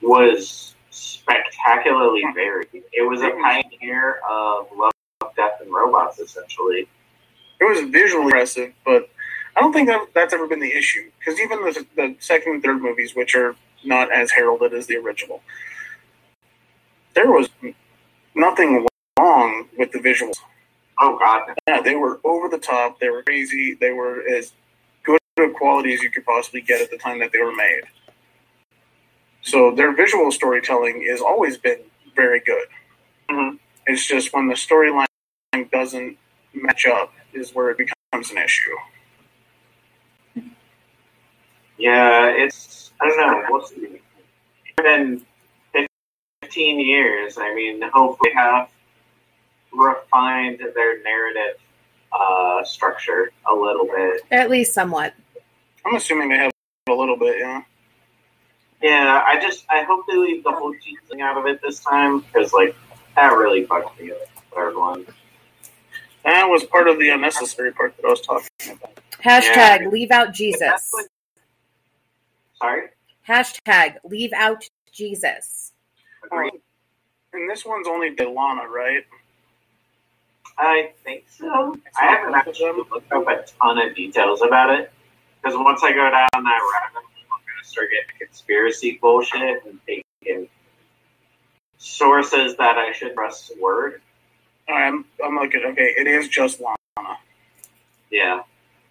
was 0.00 0.74
spectacularly 0.90 2.22
varied. 2.34 2.84
It 2.92 3.08
was 3.08 3.20
a 3.20 3.30
pioneer 3.30 4.20
of 4.28 4.68
love, 4.74 4.92
death, 5.36 5.60
and 5.60 5.72
robots, 5.72 6.18
essentially. 6.18 6.88
It 7.60 7.64
was 7.64 7.90
visually 7.90 8.24
impressive, 8.24 8.72
but 8.84 9.10
I 9.56 9.60
don't 9.60 9.72
think 9.72 9.88
that 9.88 10.08
that's 10.14 10.32
ever 10.32 10.46
been 10.46 10.60
the 10.60 10.72
issue. 10.72 11.10
Because 11.18 11.40
even 11.40 11.62
the, 11.62 11.86
the 11.96 12.16
second 12.20 12.54
and 12.54 12.62
third 12.62 12.80
movies, 12.80 13.14
which 13.14 13.34
are 13.34 13.54
not 13.84 14.12
as 14.12 14.30
heralded 14.30 14.72
as 14.74 14.86
the 14.86 14.96
original, 14.96 15.42
there 17.14 17.30
was 17.30 17.48
nothing 18.34 18.86
wrong 19.18 19.68
with 19.76 19.92
the 19.92 19.98
visuals. 19.98 20.36
Oh 21.00 21.18
God. 21.18 21.54
Yeah, 21.66 21.80
they 21.80 21.96
were 21.96 22.20
over 22.24 22.48
the 22.48 22.58
top. 22.58 23.00
They 23.00 23.10
were 23.10 23.22
crazy. 23.22 23.76
They 23.80 23.92
were 23.92 24.22
as 24.22 24.52
good 25.02 25.18
of 25.38 25.54
quality 25.54 25.94
as 25.94 26.02
you 26.02 26.10
could 26.10 26.24
possibly 26.24 26.60
get 26.60 26.80
at 26.80 26.90
the 26.90 26.98
time 26.98 27.18
that 27.20 27.32
they 27.32 27.40
were 27.40 27.54
made. 27.54 27.82
So 29.42 29.74
their 29.74 29.94
visual 29.94 30.30
storytelling 30.30 31.06
has 31.10 31.20
always 31.20 31.56
been 31.56 31.80
very 32.14 32.40
good. 32.40 32.68
Mhm. 33.30 33.58
It's 33.86 34.06
just 34.06 34.32
when 34.32 34.48
the 34.48 34.54
storyline 34.54 35.06
doesn't 35.70 36.16
match 36.54 36.86
up 36.86 37.12
is 37.32 37.54
where 37.54 37.70
it 37.70 37.78
becomes 37.78 38.30
an 38.30 38.38
issue. 38.38 38.76
Yeah, 41.78 42.26
it's 42.28 42.92
I 43.00 43.08
don't 43.08 43.16
know. 43.18 43.44
We'll 43.48 43.66
see. 43.66 44.00
It's 44.66 44.82
been 44.82 45.22
fifteen 46.42 46.80
years. 46.80 47.38
I 47.38 47.54
mean, 47.54 47.80
hopefully, 47.92 48.32
have 48.34 48.68
refined 49.72 50.60
their 50.74 51.02
narrative 51.02 51.58
uh, 52.12 52.64
structure 52.64 53.30
a 53.50 53.54
little 53.54 53.86
bit. 53.86 54.22
At 54.30 54.50
least 54.50 54.74
somewhat. 54.74 55.14
I'm 55.86 55.94
assuming 55.94 56.28
they 56.28 56.36
have 56.36 56.52
a 56.88 56.92
little 56.92 57.16
bit, 57.16 57.38
yeah. 57.38 57.62
Yeah, 58.82 59.22
I 59.26 59.40
just 59.40 59.64
I 59.70 59.82
hope 59.84 60.06
they 60.08 60.16
leave 60.16 60.42
the 60.44 60.52
whole 60.52 60.74
cheese 60.74 60.98
thing 61.08 61.20
out 61.20 61.36
of 61.36 61.46
it 61.46 61.60
this 61.62 61.80
time 61.80 62.20
because 62.20 62.52
like 62.52 62.74
that 63.16 63.32
really 63.32 63.64
fucked 63.64 64.00
me 64.00 64.10
up. 64.12 64.18
the 64.34 64.56
Third 64.56 64.76
one. 64.76 65.06
That 66.24 66.46
was 66.46 66.64
part 66.64 66.88
of 66.88 66.98
the 66.98 67.08
unnecessary 67.10 67.72
part 67.72 67.96
that 67.96 68.04
I 68.04 68.10
was 68.10 68.20
talking 68.20 68.48
about. 68.70 68.94
Hashtag 69.22 69.82
Yeah. 69.82 69.88
leave 69.88 70.10
out 70.10 70.32
Jesus. 70.32 70.92
Sorry. 72.54 72.88
Hashtag 73.26 73.96
leave 74.04 74.32
out 74.32 74.68
Jesus. 74.92 75.72
Agreed. 76.24 76.60
And 77.32 77.48
this 77.48 77.64
one's 77.64 77.86
only 77.86 78.14
Delana, 78.14 78.66
right? 78.66 79.04
I 80.58 80.92
think 81.04 81.24
so. 81.28 81.76
I 81.98 82.06
haven't 82.06 82.34
actually 82.34 82.72
looked 82.72 83.12
up 83.12 83.26
a 83.28 83.44
ton 83.58 83.78
of 83.78 83.94
details 83.94 84.42
about 84.42 84.70
it 84.78 84.92
because 85.40 85.56
once 85.58 85.82
I 85.82 85.92
go 85.92 86.10
down 86.10 86.28
that 86.32 86.42
rabbit 86.42 86.94
hole, 86.94 87.24
I'm 87.32 87.40
going 87.46 87.62
to 87.62 87.68
start 87.68 87.88
getting 87.90 88.26
conspiracy 88.26 88.98
bullshit 89.00 89.64
and 89.64 89.80
taking 89.86 90.48
sources 91.78 92.56
that 92.56 92.76
I 92.76 92.92
should 92.92 93.14
trust 93.14 93.58
word. 93.58 94.02
I'm, 94.72 95.04
I'm 95.24 95.36
looking. 95.36 95.62
Okay, 95.64 95.94
it 95.98 96.06
is 96.06 96.28
just 96.28 96.60
Lana. 96.60 97.16
Yeah. 98.10 98.40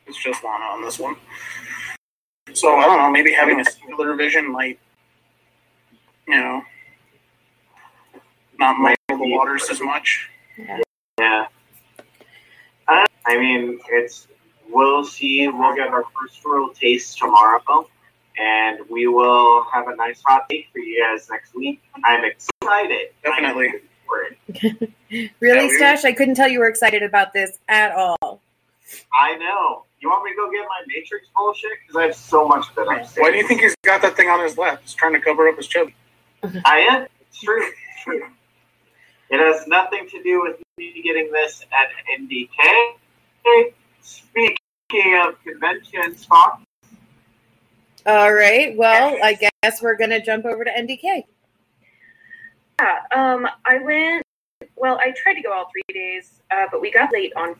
It's 0.07 0.17
just 0.21 0.43
Lana 0.43 0.65
on 0.65 0.81
this 0.81 0.97
one. 0.99 1.15
So 2.53 2.75
I 2.75 2.85
don't 2.85 2.97
know. 2.97 3.11
Maybe 3.11 3.31
having 3.31 3.59
a 3.59 3.65
singular 3.65 4.15
vision 4.15 4.51
might, 4.51 4.79
you 6.27 6.35
know, 6.35 6.61
not 8.57 8.77
muddle 8.79 8.95
the 9.07 9.17
waters 9.35 9.69
as 9.69 9.79
much. 9.81 10.29
Yeah. 11.19 11.45
Uh, 12.87 13.05
I 13.25 13.37
mean, 13.37 13.79
it's 13.89 14.27
we'll 14.69 15.05
see. 15.05 15.47
We'll 15.47 15.75
get 15.75 15.89
our 15.89 16.03
first 16.19 16.43
real 16.43 16.69
taste 16.73 17.19
tomorrow, 17.19 17.87
and 18.37 18.79
we 18.89 19.07
will 19.07 19.63
have 19.71 19.87
a 19.87 19.95
nice 19.95 20.21
hot 20.25 20.49
take 20.49 20.67
for 20.73 20.79
you 20.79 21.03
guys 21.03 21.27
next 21.29 21.53
week. 21.53 21.81
I'm 22.03 22.23
excited. 22.25 23.09
Definitely. 23.23 23.73
I'm 24.11 24.25
looking 24.53 24.77
forward. 24.77 24.93
Really, 25.09 25.31
Yeah, 25.57 25.63
we- 25.67 25.77
Stash? 25.77 26.05
I 26.05 26.11
couldn't 26.13 26.35
tell 26.35 26.47
you 26.49 26.59
were 26.59 26.67
excited 26.67 27.03
about 27.03 27.33
this 27.33 27.57
at 27.67 27.91
all. 27.93 28.41
I 29.13 29.35
know. 29.37 29.83
You 29.99 30.09
want 30.09 30.23
me 30.23 30.31
to 30.31 30.35
go 30.35 30.49
get 30.51 30.61
my 30.67 30.81
Matrix 30.87 31.27
bullshit? 31.35 31.71
Because 31.81 31.95
I 31.99 32.03
have 32.05 32.15
so 32.15 32.47
much 32.47 32.65
that 32.75 32.87
I'm 32.89 33.05
saying. 33.05 33.23
Why 33.23 33.31
do 33.31 33.37
you 33.37 33.47
think 33.47 33.61
he's 33.61 33.75
got 33.83 34.01
that 34.01 34.15
thing 34.15 34.29
on 34.29 34.41
his 34.41 34.57
lap? 34.57 34.79
He's 34.81 34.93
trying 34.93 35.13
to 35.13 35.19
cover 35.19 35.47
up 35.47 35.57
his 35.57 35.67
chubby. 35.67 35.93
I 36.65 36.79
am. 36.79 37.07
It's 37.21 37.41
true. 37.41 37.61
It's 37.65 38.03
true. 38.03 38.23
It 39.29 39.39
has 39.39 39.67
nothing 39.67 40.07
to 40.09 40.23
do 40.23 40.41
with 40.41 40.55
me 40.77 41.01
getting 41.03 41.31
this 41.31 41.63
at 41.71 41.89
NDK. 42.19 43.73
Speaking 44.01 44.55
of 45.21 45.35
conventions, 45.43 46.25
Fox, 46.25 46.63
All 48.05 48.33
right. 48.33 48.75
Well, 48.75 49.17
I 49.23 49.37
guess 49.63 49.81
we're 49.81 49.97
going 49.97 50.09
to 50.11 50.21
jump 50.21 50.45
over 50.45 50.63
to 50.63 50.71
NDK. 50.71 51.25
Yeah, 52.79 52.99
um, 53.11 53.47
I 53.65 53.79
went. 53.79 54.23
Well, 54.75 54.97
I 55.01 55.13
tried 55.21 55.33
to 55.33 55.41
go 55.41 55.51
all 55.51 55.69
three 55.71 55.93
days, 55.93 56.41
uh, 56.51 56.65
but 56.71 56.81
we 56.81 56.91
got 56.91 57.11
late 57.11 57.33
on 57.35 57.55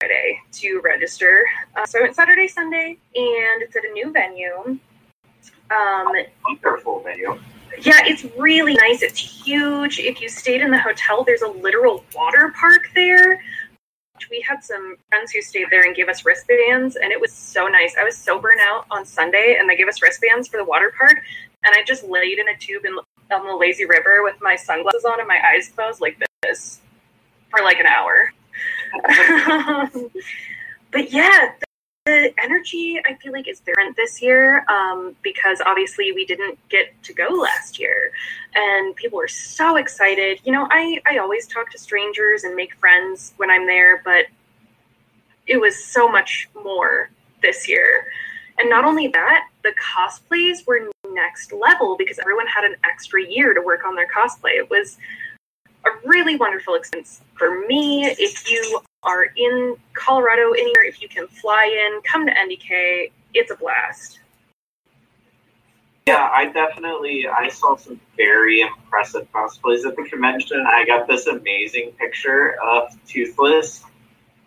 Friday 0.00 0.38
to 0.52 0.80
register. 0.80 1.44
Uh, 1.76 1.86
so 1.86 1.98
I 1.98 2.02
went 2.02 2.16
Saturday, 2.16 2.48
Sunday, 2.48 2.98
and 3.14 3.62
it's 3.62 3.76
at 3.76 3.84
a 3.84 3.92
new 3.92 4.12
venue. 4.12 4.78
Um, 5.70 6.12
wonderful 6.44 7.00
venue. 7.00 7.40
yeah, 7.80 8.00
it's 8.04 8.24
really 8.38 8.74
nice. 8.74 9.02
It's 9.02 9.18
huge. 9.18 9.98
If 9.98 10.20
you 10.20 10.28
stayed 10.28 10.60
in 10.60 10.70
the 10.70 10.78
hotel, 10.78 11.24
there's 11.24 11.42
a 11.42 11.48
literal 11.48 12.04
water 12.14 12.52
park 12.58 12.82
there. 12.94 13.42
We 14.30 14.44
had 14.46 14.62
some 14.62 14.96
friends 15.08 15.32
who 15.32 15.40
stayed 15.40 15.66
there 15.70 15.84
and 15.84 15.96
gave 15.96 16.08
us 16.08 16.24
wristbands, 16.24 16.96
and 16.96 17.10
it 17.12 17.20
was 17.20 17.32
so 17.32 17.66
nice. 17.66 17.96
I 17.98 18.04
was 18.04 18.16
so 18.16 18.38
burnt 18.38 18.60
out 18.60 18.86
on 18.90 19.04
Sunday, 19.04 19.56
and 19.58 19.68
they 19.68 19.76
gave 19.76 19.88
us 19.88 20.02
wristbands 20.02 20.48
for 20.48 20.58
the 20.58 20.64
water 20.64 20.92
park, 20.96 21.22
and 21.64 21.74
I 21.74 21.82
just 21.82 22.04
laid 22.04 22.38
in 22.38 22.48
a 22.48 22.56
tube 22.56 22.84
in, 22.84 22.96
on 23.32 23.46
the 23.46 23.56
lazy 23.56 23.86
river 23.86 24.22
with 24.22 24.36
my 24.40 24.56
sunglasses 24.56 25.04
on 25.04 25.18
and 25.18 25.28
my 25.28 25.40
eyes 25.44 25.68
closed 25.68 26.00
like 26.00 26.22
this 26.42 26.80
for 27.50 27.62
like 27.62 27.78
an 27.78 27.86
hour. 27.86 28.32
but 30.90 31.10
yeah, 31.10 31.52
the, 31.58 31.66
the 32.04 32.34
energy 32.42 33.00
I 33.06 33.14
feel 33.14 33.32
like 33.32 33.48
is 33.48 33.60
different 33.60 33.96
this 33.96 34.20
year 34.20 34.64
um, 34.68 35.16
because 35.22 35.60
obviously 35.64 36.12
we 36.12 36.24
didn't 36.24 36.58
get 36.68 36.92
to 37.04 37.12
go 37.12 37.28
last 37.28 37.78
year, 37.78 38.12
and 38.54 38.94
people 38.96 39.18
were 39.18 39.28
so 39.28 39.76
excited. 39.76 40.40
You 40.44 40.52
know, 40.52 40.68
I 40.70 41.00
I 41.06 41.18
always 41.18 41.46
talk 41.46 41.70
to 41.70 41.78
strangers 41.78 42.44
and 42.44 42.54
make 42.54 42.74
friends 42.74 43.32
when 43.36 43.50
I'm 43.50 43.66
there, 43.66 44.02
but 44.04 44.26
it 45.46 45.60
was 45.60 45.84
so 45.84 46.08
much 46.08 46.48
more 46.62 47.10
this 47.42 47.68
year. 47.68 48.06
And 48.58 48.68
not 48.68 48.84
only 48.84 49.08
that, 49.08 49.48
the 49.64 49.72
cosplays 49.72 50.66
were 50.66 50.91
next 51.14 51.52
level 51.52 51.96
because 51.96 52.18
everyone 52.18 52.46
had 52.46 52.64
an 52.64 52.76
extra 52.84 53.24
year 53.24 53.54
to 53.54 53.60
work 53.60 53.84
on 53.86 53.94
their 53.94 54.08
cosplay. 54.08 54.56
It 54.56 54.70
was 54.70 54.98
a 55.86 55.90
really 56.04 56.36
wonderful 56.36 56.74
experience 56.74 57.22
for 57.34 57.66
me. 57.66 58.04
If 58.06 58.50
you 58.50 58.80
are 59.02 59.24
in 59.36 59.76
Colorado 59.94 60.52
anywhere, 60.52 60.84
if 60.84 61.02
you 61.02 61.08
can 61.08 61.26
fly 61.26 61.64
in, 61.64 62.00
come 62.02 62.26
to 62.26 62.32
NDK. 62.32 63.10
It's 63.34 63.50
a 63.50 63.56
blast. 63.56 64.20
Yeah, 66.06 66.28
I 66.32 66.46
definitely 66.46 67.26
I 67.28 67.48
saw 67.48 67.76
some 67.76 68.00
very 68.16 68.60
impressive 68.60 69.30
cosplays 69.32 69.86
at 69.86 69.94
the 69.94 70.04
convention. 70.10 70.64
I 70.68 70.84
got 70.84 71.06
this 71.06 71.28
amazing 71.28 71.92
picture 71.92 72.56
of 72.60 72.92
Toothless 73.06 73.84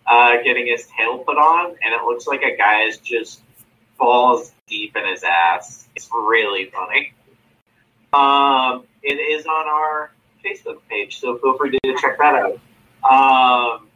uh, 0.06 0.36
getting 0.42 0.66
his 0.66 0.86
tail 0.96 1.18
put 1.18 1.36
on, 1.36 1.70
and 1.82 1.94
it 1.94 2.02
looks 2.04 2.26
like 2.26 2.42
a 2.42 2.56
guy 2.56 2.82
is 2.82 2.98
just 2.98 3.40
balls 3.98 4.52
deep 4.66 4.96
in 4.96 5.06
his 5.06 5.24
ass. 5.24 5.86
It's 5.94 6.08
really 6.12 6.70
funny. 6.70 7.12
Um, 8.12 8.84
it 9.02 9.14
is 9.14 9.46
on 9.46 9.66
our 9.68 10.10
Facebook 10.44 10.78
page, 10.88 11.18
so 11.18 11.38
feel 11.38 11.56
free 11.56 11.70
to 11.70 11.96
check 12.00 12.18
that 12.18 12.34
out. 12.34 12.58
Um, 13.10 13.88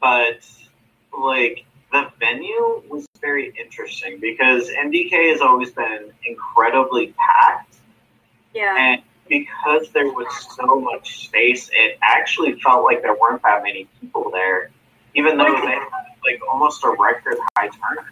but 0.00 0.40
like 1.16 1.64
the 1.92 2.10
venue 2.18 2.82
was 2.88 3.06
very 3.20 3.52
interesting 3.58 4.18
because 4.20 4.70
NDK 4.70 5.30
has 5.32 5.40
always 5.40 5.70
been 5.70 6.12
incredibly 6.24 7.14
packed, 7.18 7.76
Yeah. 8.54 8.76
and 8.78 9.02
because 9.28 9.90
there 9.90 10.06
was 10.06 10.26
so 10.56 10.80
much 10.80 11.26
space, 11.26 11.68
it 11.72 11.98
actually 12.02 12.58
felt 12.60 12.84
like 12.84 13.02
there 13.02 13.14
weren't 13.14 13.42
that 13.42 13.62
many 13.62 13.86
people 14.00 14.30
there, 14.30 14.70
even 15.14 15.36
though 15.36 15.44
they 15.44 15.72
had 15.72 15.88
like 16.24 16.40
almost 16.50 16.82
a 16.84 16.90
record 16.98 17.36
high 17.56 17.68
turnout. 17.68 18.06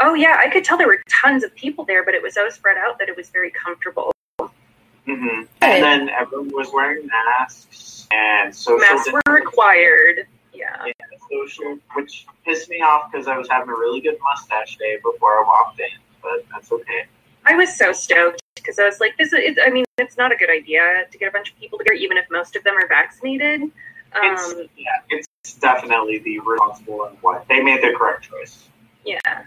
Oh 0.00 0.14
yeah, 0.14 0.36
I 0.38 0.48
could 0.48 0.64
tell 0.64 0.78
there 0.78 0.86
were 0.86 1.02
tons 1.08 1.44
of 1.44 1.54
people 1.54 1.84
there, 1.84 2.04
but 2.04 2.14
it 2.14 2.22
was 2.22 2.34
so 2.34 2.48
spread 2.48 2.78
out 2.78 2.98
that 2.98 3.08
it 3.08 3.16
was 3.16 3.28
very 3.30 3.50
comfortable. 3.50 4.10
hmm 4.38 5.42
And 5.60 5.82
then 5.82 6.08
everyone 6.08 6.50
was 6.52 6.70
wearing 6.72 7.06
masks 7.06 8.08
and 8.10 8.54
social 8.54 8.78
Masks 8.80 9.12
were 9.12 9.22
required. 9.32 10.26
Yeah. 10.52 10.84
Yeah, 10.86 10.92
social, 11.30 11.78
which 11.94 12.26
pissed 12.44 12.68
me 12.68 12.80
off 12.80 13.10
because 13.12 13.28
I 13.28 13.36
was 13.38 13.48
having 13.48 13.68
a 13.68 13.72
really 13.72 14.00
good 14.00 14.18
mustache 14.22 14.76
day 14.76 14.96
before 15.02 15.38
I 15.38 15.44
walked 15.46 15.80
in, 15.80 15.86
but 16.22 16.44
that's 16.50 16.72
okay. 16.72 17.04
I 17.46 17.54
was 17.54 17.74
so 17.76 17.92
stoked 17.92 18.40
because 18.56 18.78
I 18.78 18.84
was 18.84 19.00
like, 19.00 19.16
"This 19.16 19.32
is." 19.32 19.58
I 19.64 19.70
mean, 19.70 19.84
it's 19.98 20.16
not 20.18 20.32
a 20.32 20.36
good 20.36 20.50
idea 20.50 21.04
to 21.10 21.18
get 21.18 21.28
a 21.28 21.30
bunch 21.30 21.50
of 21.50 21.58
people 21.58 21.78
together, 21.78 21.94
even 21.94 22.16
if 22.18 22.26
most 22.30 22.56
of 22.56 22.64
them 22.64 22.74
are 22.76 22.86
vaccinated. 22.86 23.62
Um, 23.62 23.70
It's 24.22 24.54
yeah, 24.76 25.00
it's 25.08 25.54
definitely 25.54 26.18
the 26.18 26.40
responsible 26.40 27.04
and 27.04 27.16
what 27.22 27.46
they 27.48 27.60
made 27.60 27.82
the 27.82 27.94
correct 27.96 28.24
choice. 28.24 28.68
yeah. 29.04 29.44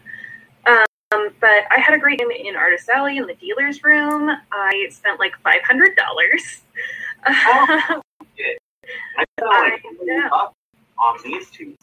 Um, 1.13 1.29
but 1.39 1.49
I 1.71 1.79
had 1.79 1.93
a 1.93 1.97
great 1.97 2.19
time 2.19 2.31
in 2.31 2.55
Artist 2.55 2.89
Alley 2.89 3.17
in 3.17 3.25
the 3.27 3.35
dealer's 3.35 3.83
room. 3.83 4.29
I 4.51 4.87
spent 4.91 5.19
like 5.19 5.33
five 5.43 5.61
hundred 5.63 5.95
dollars. 5.95 6.61
Oh. 7.25 8.01
I 9.17 9.25
felt 9.39 9.51
like 9.53 9.83
really 10.01 10.21
on 10.21 11.17
these 11.23 11.49
two. 11.51 11.75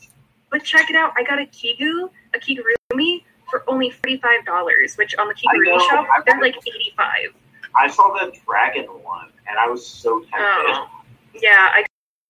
but 0.50 0.62
check 0.64 0.90
it 0.90 0.96
out, 0.96 1.12
I 1.16 1.22
got 1.22 1.38
a 1.38 1.46
Kigu, 1.46 2.10
a 2.34 2.38
Kigurumi 2.38 3.24
for 3.50 3.64
only 3.68 3.90
forty 3.90 4.18
five 4.18 4.44
dollars, 4.44 4.96
which 4.96 5.14
on 5.16 5.28
the 5.28 5.34
Kigurumi 5.34 5.78
know, 5.78 5.78
shop 5.88 6.06
I- 6.14 6.22
they're 6.26 6.40
like 6.40 6.56
eighty 6.56 6.92
five. 6.96 7.34
I 7.78 7.88
saw 7.88 8.12
the 8.12 8.36
dragon 8.46 8.84
one 8.86 9.28
and 9.48 9.56
I 9.58 9.68
was 9.68 9.86
so 9.86 10.20
tempted. 10.20 10.38
Oh. 10.40 10.88
Yeah, 11.34 11.68
I 11.72 11.84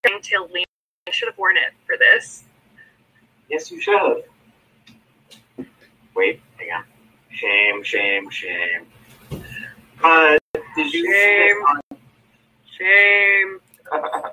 got 0.04 0.14
until 0.14 0.49
Liam. 0.49 0.64
I 1.09 1.12
should 1.12 1.28
have 1.28 1.38
worn 1.38 1.57
it 1.57 1.73
for 1.87 1.97
this. 1.97 2.45
Yes, 3.49 3.71
you 3.71 3.80
should 3.80 3.99
have. 3.99 5.66
Wait. 6.14 6.40
Shame, 7.41 7.83
shame, 7.83 8.29
shame. 8.31 8.87
But 10.03 10.43
did 10.77 10.93
you 10.93 11.13
Shame. 11.13 11.57
Shame. 12.79 13.61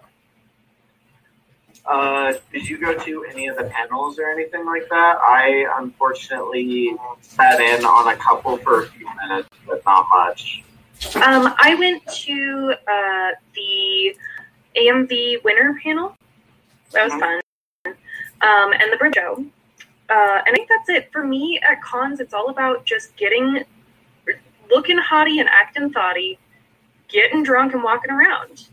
Uh, 1.89 2.33
did 2.51 2.67
you 2.67 2.77
go 2.77 2.93
to 2.93 3.23
any 3.31 3.47
of 3.47 3.55
the 3.55 3.63
panels 3.63 4.19
or 4.19 4.29
anything 4.29 4.65
like 4.65 4.83
that? 4.89 5.15
I 5.21 5.65
unfortunately 5.79 6.93
sat 7.21 7.61
in 7.61 7.85
on 7.85 8.09
a 8.13 8.17
couple 8.17 8.57
for 8.57 8.83
a 8.83 8.87
few 8.87 9.07
minutes, 9.25 9.47
but 9.65 9.81
not 9.85 10.05
much. 10.09 10.63
Um, 11.15 11.53
I 11.57 11.75
went 11.79 12.05
to 12.05 12.73
uh, 12.89 13.31
the 13.55 14.17
AMV 14.75 15.41
winner 15.45 15.79
panel. 15.81 16.13
That 16.91 17.05
was 17.05 17.13
Mhm. 17.13 17.19
fun. 17.21 17.41
Um, 18.41 18.73
and 18.73 18.91
the 18.91 18.97
Brim 18.97 19.13
Show. 19.13 19.45
Uh, 20.09 20.41
and 20.45 20.49
I 20.49 20.51
think 20.53 20.69
that's 20.69 20.89
it. 20.89 21.11
For 21.11 21.25
me, 21.25 21.59
at 21.67 21.81
cons, 21.81 22.19
it's 22.19 22.33
all 22.33 22.49
about 22.49 22.85
just 22.85 23.15
getting, 23.17 23.63
looking 24.69 24.97
haughty 24.97 25.39
and 25.39 25.49
acting 25.49 25.91
thoughty, 25.91 26.39
getting 27.09 27.43
drunk 27.43 27.73
and 27.73 27.83
walking 27.83 28.11
around. 28.11 28.69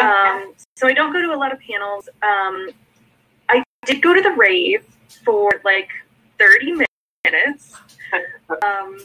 Um, 0.00 0.54
so 0.76 0.88
I 0.88 0.92
don't 0.92 1.12
go 1.12 1.22
to 1.22 1.32
a 1.32 1.36
lot 1.36 1.52
of 1.52 1.60
panels. 1.60 2.08
Um, 2.22 2.70
I 3.48 3.62
did 3.86 4.02
go 4.02 4.12
to 4.14 4.20
the 4.20 4.32
rave 4.32 4.84
for 5.24 5.50
like 5.64 5.88
30 6.38 6.84
minutes. 7.24 7.74
Um, 8.64 8.98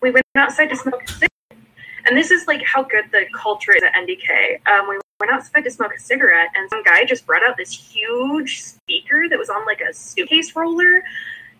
we 0.00 0.10
went 0.10 0.24
outside 0.36 0.66
to 0.66 0.76
smoke 0.76 1.02
a 1.02 1.08
cigarette. 1.08 1.30
And 2.06 2.16
this 2.16 2.30
is 2.30 2.46
like 2.46 2.62
how 2.64 2.82
good 2.82 3.04
the 3.12 3.24
culture 3.34 3.72
is 3.72 3.82
at 3.82 3.92
NDK. 3.94 4.66
Um, 4.66 4.98
we 5.20 5.26
went 5.26 5.36
outside 5.36 5.64
to 5.64 5.70
smoke 5.70 5.92
a 5.94 6.00
cigarette, 6.00 6.48
and 6.54 6.68
some 6.70 6.82
guy 6.82 7.04
just 7.04 7.26
brought 7.26 7.42
out 7.46 7.56
this 7.56 7.72
huge 7.72 8.62
speaker 8.62 9.28
that 9.28 9.38
was 9.38 9.50
on 9.50 9.66
like 9.66 9.80
a 9.80 9.92
suitcase 9.92 10.54
roller 10.56 11.02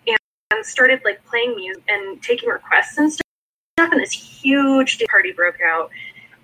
and, 0.06 0.16
and 0.52 0.64
started 0.64 1.00
like 1.04 1.24
playing 1.24 1.54
music 1.56 1.82
and 1.88 2.22
taking 2.22 2.48
requests 2.48 2.96
and 2.98 3.12
stuff. 3.12 3.22
And 3.78 4.00
this 4.00 4.12
huge 4.12 5.02
party 5.10 5.32
broke 5.32 5.60
out 5.66 5.90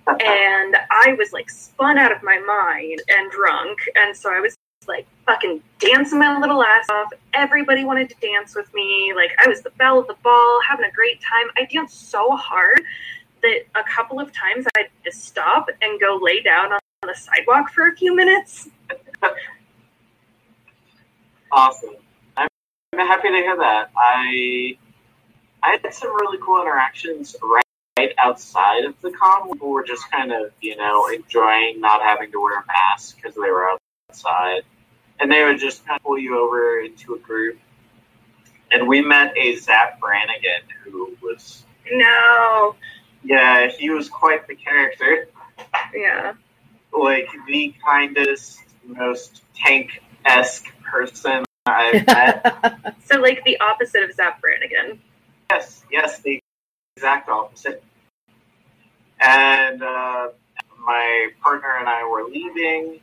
and 0.09 0.77
I 0.91 1.15
was 1.19 1.33
like 1.33 1.51
spun 1.51 1.99
out 1.99 2.13
of 2.13 2.23
my 2.23 2.39
mind 2.39 3.03
and 3.09 3.31
drunk, 3.31 3.79
and 3.95 4.17
so 4.17 4.33
I 4.33 4.41
was 4.41 4.55
like 4.87 5.07
fucking 5.27 5.61
dancing 5.81 6.19
my 6.19 6.39
little 6.39 6.63
ass 6.63 6.87
off. 6.91 7.11
Everybody 7.35 7.85
wanted 7.85 8.09
to 8.11 8.15
dance 8.21 8.55
with 8.55 8.73
me. 8.73 9.13
Like 9.17 9.33
I 9.45 9.49
was 9.49 9.63
the 9.63 9.71
belle 9.71 9.99
of 9.99 10.07
the 10.07 10.17
ball, 10.23 10.61
having 10.67 10.85
a 10.85 10.93
great 10.93 11.21
time. 11.21 11.49
I 11.57 11.67
danced 11.73 12.11
so 12.11 12.37
hard 12.37 12.81
that 13.47 13.81
a 13.81 13.85
couple 13.85 14.19
of 14.21 14.33
times 14.33 14.67
I'd 14.77 14.91
just 15.05 15.25
stop 15.25 15.69
and 15.81 16.01
go 16.01 16.19
lay 16.21 16.41
down 16.43 16.73
on 16.73 16.81
the 17.03 17.15
sidewalk 17.15 17.71
for 17.71 17.89
a 17.89 17.97
few 17.97 18.15
minutes. 18.15 18.69
Awesome. 21.53 21.95
I'm, 22.37 22.49
I'm 22.93 23.07
happy 23.07 23.29
to 23.29 23.37
hear 23.37 23.57
that. 23.57 23.91
I 23.97 24.77
I 25.63 25.79
had 25.83 25.95
some 25.95 26.15
really 26.15 26.39
cool 26.43 26.61
interactions 26.61 27.37
right, 27.43 27.65
right 27.99 28.13
outside 28.19 28.85
of 28.85 28.95
the 29.01 29.11
con. 29.11 29.51
People 29.53 29.71
were 29.71 29.85
just 29.85 30.11
kind 30.11 30.33
of, 30.33 30.53
you 30.61 30.77
know, 30.77 31.09
enjoying 31.09 31.81
not 31.81 32.03
having 32.03 32.31
to 32.33 32.41
wear 32.41 32.61
a 32.61 32.65
mask 32.67 33.17
because 33.17 33.35
they 33.35 33.51
were 33.51 33.69
outside. 34.11 34.63
And 35.19 35.31
they 35.31 35.45
would 35.45 35.59
just 35.59 35.87
kind 35.87 35.99
of 35.99 36.05
pull 36.05 36.19
you 36.19 36.39
over 36.39 36.81
into 36.81 37.15
a 37.15 37.19
group. 37.19 37.59
And 38.71 38.87
we 38.87 39.01
met 39.01 39.37
a 39.37 39.57
Zap 39.57 39.99
Brannigan 39.99 40.63
who 40.85 41.17
was, 41.23 41.65
No, 41.91 42.75
yeah, 43.27 43.69
he 43.69 43.91
was 43.91 44.09
quite 44.09 44.47
the 44.47 44.55
character. 44.55 45.29
yeah, 45.95 46.33
Like 46.93 47.29
the 47.47 47.75
kindest, 47.85 48.61
most 48.85 49.43
tank 49.55 50.01
esque 50.25 50.67
person 50.85 51.45
I've 51.67 52.07
met. 52.07 52.95
so 53.05 53.17
like 53.21 53.43
the 53.45 53.59
opposite 53.61 54.05
of 54.05 54.13
Zap 54.15 54.41
Brannigan. 54.41 55.01
Yes, 55.51 55.85
yes, 55.91 56.21
the 56.21 56.41
exact 56.97 57.29
opposite. 57.29 57.83
And 59.21 59.83
uh, 59.83 60.29
my 60.85 61.29
partner 61.43 61.77
and 61.79 61.89
I 61.89 62.05
were 62.09 62.25
leaving. 62.25 63.01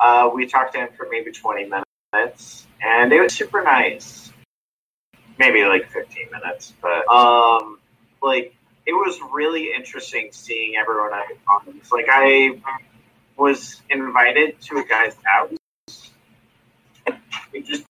Uh, 0.00 0.30
we 0.32 0.46
talked 0.46 0.72
to 0.74 0.80
him 0.80 0.88
for 0.96 1.06
maybe 1.10 1.30
20 1.32 1.70
minutes, 2.14 2.66
and 2.82 3.12
it 3.12 3.20
was 3.20 3.34
super 3.34 3.62
nice. 3.62 4.32
Maybe 5.38 5.64
like 5.64 5.90
15 5.90 6.28
minutes, 6.32 6.72
but 6.80 7.06
um, 7.12 7.78
like 8.22 8.54
it 8.86 8.92
was 8.92 9.18
really 9.32 9.72
interesting 9.74 10.28
seeing 10.32 10.74
everyone 10.76 11.12
at 11.14 11.28
the 11.28 11.36
conference. 11.46 11.90
Like 11.90 12.06
I 12.08 12.60
was 13.36 13.80
invited 13.90 14.60
to 14.62 14.78
a 14.78 14.84
guy's 14.84 15.16
house. 15.24 16.10
We 17.52 17.62
just 17.62 17.84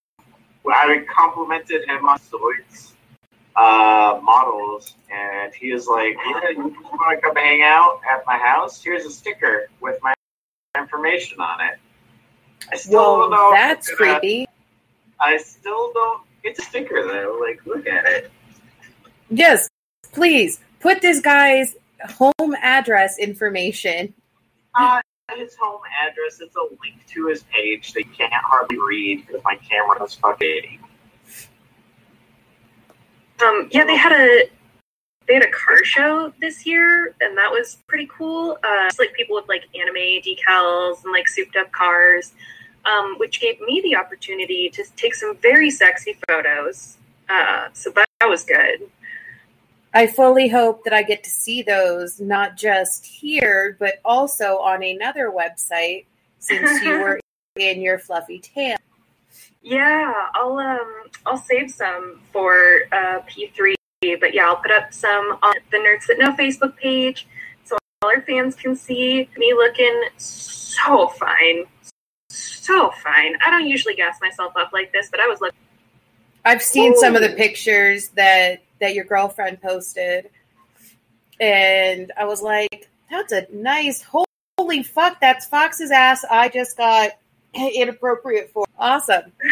I 0.67 1.05
complimented 1.15 1.85
him 1.87 2.07
on 2.07 2.19
Zoids 2.19 2.93
uh, 3.57 4.19
models, 4.23 4.95
and 5.11 5.55
he 5.55 5.73
was 5.73 5.87
like, 5.87 6.17
"Yeah, 6.27 6.51
you 6.51 6.77
want 6.83 7.19
to 7.19 7.23
come 7.23 7.37
hang 7.37 7.63
out 7.63 8.01
at 8.11 8.25
my 8.27 8.39
house? 8.39 8.83
Here's 8.83 9.05
a 9.05 9.11
sticker 9.11 9.69
with 9.81 9.99
my 10.03 10.15
information 10.77 11.41
on 11.41 11.61
it." 11.61 11.79
I 12.73 12.77
still 12.77 13.01
Whoa, 13.01 13.21
don't 13.23 13.31
know. 13.31 13.51
that's 13.53 13.91
creepy. 13.91 14.47
I 15.21 15.37
still 15.37 15.93
don't. 15.93 16.23
It's 16.43 16.59
a 16.59 16.63
sticker 16.63 17.07
though. 17.07 17.39
Like, 17.41 17.65
look 17.67 17.87
at 17.87 18.07
it. 18.07 18.31
Yes, 19.31 19.69
please 20.13 20.61
put 20.85 21.01
this 21.01 21.19
guy's 21.19 21.77
home 22.11 22.55
address 22.61 23.19
information. 23.19 24.13
Uh, 24.75 25.01
his 25.35 25.57
home 25.57 25.81
address. 26.03 26.41
It's 26.43 26.55
a 26.55 26.61
link 26.83 27.07
to 27.07 27.27
his 27.29 27.43
page. 27.45 27.95
They 27.95 28.03
can't 28.03 28.33
hardly 28.35 28.79
read 28.79 29.27
because 29.27 29.43
my 29.45 29.57
camera 29.57 30.05
is 30.05 30.15
fucking. 30.15 30.79
Um, 33.43 33.69
yeah, 33.73 33.85
they 33.85 33.97
had 33.97 34.13
a 34.13 34.51
they 35.27 35.35
had 35.35 35.43
a 35.43 35.51
car 35.51 35.83
show 35.85 36.35
this 36.39 36.67
year, 36.67 37.15
and 37.23 37.37
that 37.39 37.51
was 37.51 37.79
pretty 37.87 38.09
cool. 38.15 38.59
Uh, 38.63 38.87
it's 38.87 38.99
like 38.99 39.15
people 39.15 39.37
with 39.37 39.49
like 39.49 39.65
anime 39.75 40.21
decals 40.21 41.03
and 41.03 41.13
like 41.13 41.27
souped 41.29 41.57
up 41.57 41.73
cars, 41.73 42.35
um, 42.85 43.15
which 43.17 43.41
gave 43.41 43.59
me 43.63 43.81
the 43.83 43.97
opportunity 43.97 44.69
to 44.69 44.85
take 44.97 45.15
some 45.15 45.35
very 45.39 45.71
sexy 45.71 46.19
photos. 46.29 46.99
Uh, 47.31 47.69
so 47.73 47.91
that, 47.93 48.07
that 48.21 48.29
was 48.29 48.45
good. 48.45 48.91
I 49.95 50.09
fully 50.09 50.49
hope 50.49 50.83
that 50.85 50.93
I 50.93 51.05
get 51.05 51.23
to 51.23 51.31
see 51.31 51.63
those 51.63 52.21
not 52.21 52.57
just 52.57 53.07
here, 53.07 53.77
but 53.79 54.01
also 54.05 54.59
on 54.59 54.83
another 54.83 55.31
website 55.31 56.07
since 56.41 56.83
you 56.83 56.91
were 57.01 57.21
in 57.57 57.81
your 57.81 58.01
fluffy 58.01 58.41
tail. 58.41 58.77
Yeah, 59.63 60.13
I'll 60.35 60.59
um 60.59 61.05
I'll 61.25 61.39
save 61.39 61.71
some 61.71 62.21
for 62.33 62.83
uh, 62.91 63.21
P3 63.21 63.75
But 64.21 64.35
yeah, 64.35 64.47
I'll 64.47 64.57
put 64.57 64.73
up 64.73 64.93
some 64.93 65.39
on 65.43 65.55
the 65.71 65.77
Nerds 65.79 66.07
That 66.09 66.19
Know 66.19 66.33
Facebook 66.33 66.77
page 66.77 67.29
so 67.65 67.79
all 68.03 68.11
our 68.11 68.21
fans 68.23 68.57
can 68.57 68.75
see 68.75 69.29
me 69.37 69.55
looking 69.55 70.09
so 70.17 71.07
fine. 71.07 71.67
So 72.31 72.91
fine. 73.03 73.37
I 73.47 73.51
don't 73.51 73.69
usually 73.69 73.95
gas 73.95 74.19
myself 74.21 74.55
up 74.57 74.73
like 74.73 74.93
this, 74.93 75.09
but 75.09 75.21
I 75.21 75.29
was 75.29 75.41
looking. 75.41 75.59
I've 76.45 76.63
seen 76.63 76.97
some 76.97 77.15
of 77.15 77.23
the 77.23 77.31
pictures 77.31 78.09
that 78.09 78.61
that 78.85 78.95
your 78.95 79.05
girlfriend 79.05 79.61
posted, 79.61 80.31
and 81.41 82.13
I 82.17 82.25
was 82.27 82.43
like, 82.43 82.91
"That's 83.11 83.33
a 83.33 83.47
nice 83.53 84.05
holy 84.59 84.83
fuck." 84.83 85.21
That's 85.21 85.47
Fox's 85.47 85.91
ass. 85.91 86.25
I 86.31 86.49
just 86.49 86.77
got 86.77 87.13
inappropriate 87.55 88.51
for. 88.53 88.67
Awesome. 88.79 89.33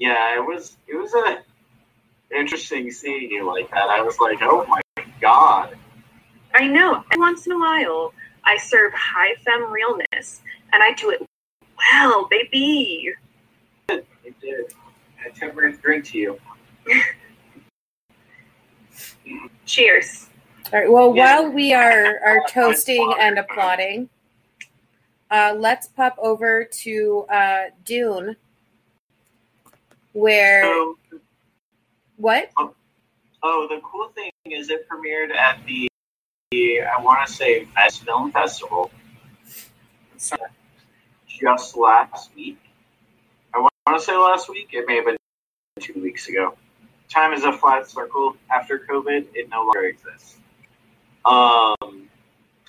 Yeah, 0.00 0.34
it 0.34 0.40
was 0.40 0.78
it 0.88 0.96
was 0.96 1.12
a 1.12 1.42
interesting 2.34 2.90
seeing 2.90 3.30
you 3.30 3.46
like 3.46 3.70
that. 3.70 3.90
I 3.90 4.00
was 4.00 4.18
like, 4.18 4.38
oh 4.40 4.64
my 4.66 4.80
god. 5.20 5.76
I 6.54 6.66
know. 6.66 7.04
And 7.12 7.20
once 7.20 7.44
in 7.44 7.52
a 7.52 7.58
while, 7.58 8.14
I 8.42 8.56
serve 8.56 8.94
high 8.94 9.34
femme 9.44 9.70
realness, 9.70 10.40
and 10.72 10.82
I 10.82 10.94
do 10.94 11.10
it 11.10 11.20
well, 11.76 12.26
baby. 12.30 13.12
You 13.90 14.34
did. 14.40 14.72
I 15.24 15.28
temper 15.30 15.70
drink 15.70 16.04
to 16.06 16.18
you. 16.18 16.40
Cheers. 19.66 20.28
All 20.72 20.80
right. 20.80 20.90
Well, 20.90 21.14
Yeah. 21.14 21.40
while 21.40 21.52
we 21.52 21.72
are 21.72 22.18
are 22.24 22.44
toasting 22.48 23.14
and 23.18 23.38
applauding, 23.38 24.08
uh, 25.30 25.54
let's 25.56 25.86
pop 25.86 26.16
over 26.18 26.64
to 26.64 27.26
uh, 27.30 27.64
Dune, 27.84 28.36
where 30.12 30.62
So, 30.62 30.98
what? 32.16 32.50
oh, 33.42 33.66
the 33.68 33.80
cool 33.82 34.08
thing 34.14 34.30
is 34.44 34.70
it 34.70 34.86
premiered 34.88 35.34
at 35.34 35.64
the, 35.66 35.88
the 36.50 36.82
I 36.82 37.00
want 37.00 37.26
to 37.26 37.32
say 37.32 37.64
Fest 37.66 38.04
Film 38.04 38.32
Festival 38.32 38.90
just 41.28 41.76
last 41.76 42.34
week. 42.34 42.58
I 43.86 43.92
want 43.92 44.02
to 44.02 44.06
say 44.06 44.16
last 44.16 44.48
week. 44.48 44.68
It 44.72 44.86
may 44.86 44.96
have 44.96 45.06
been 45.06 45.16
two 45.80 46.00
weeks 46.00 46.28
ago. 46.28 46.54
Time 47.08 47.32
is 47.32 47.44
a 47.44 47.52
flat 47.52 47.88
circle. 47.88 48.36
After 48.52 48.78
COVID, 48.78 49.26
it 49.34 49.48
no 49.48 49.64
longer 49.64 49.86
exists. 49.86 50.36
Um, 51.24 52.08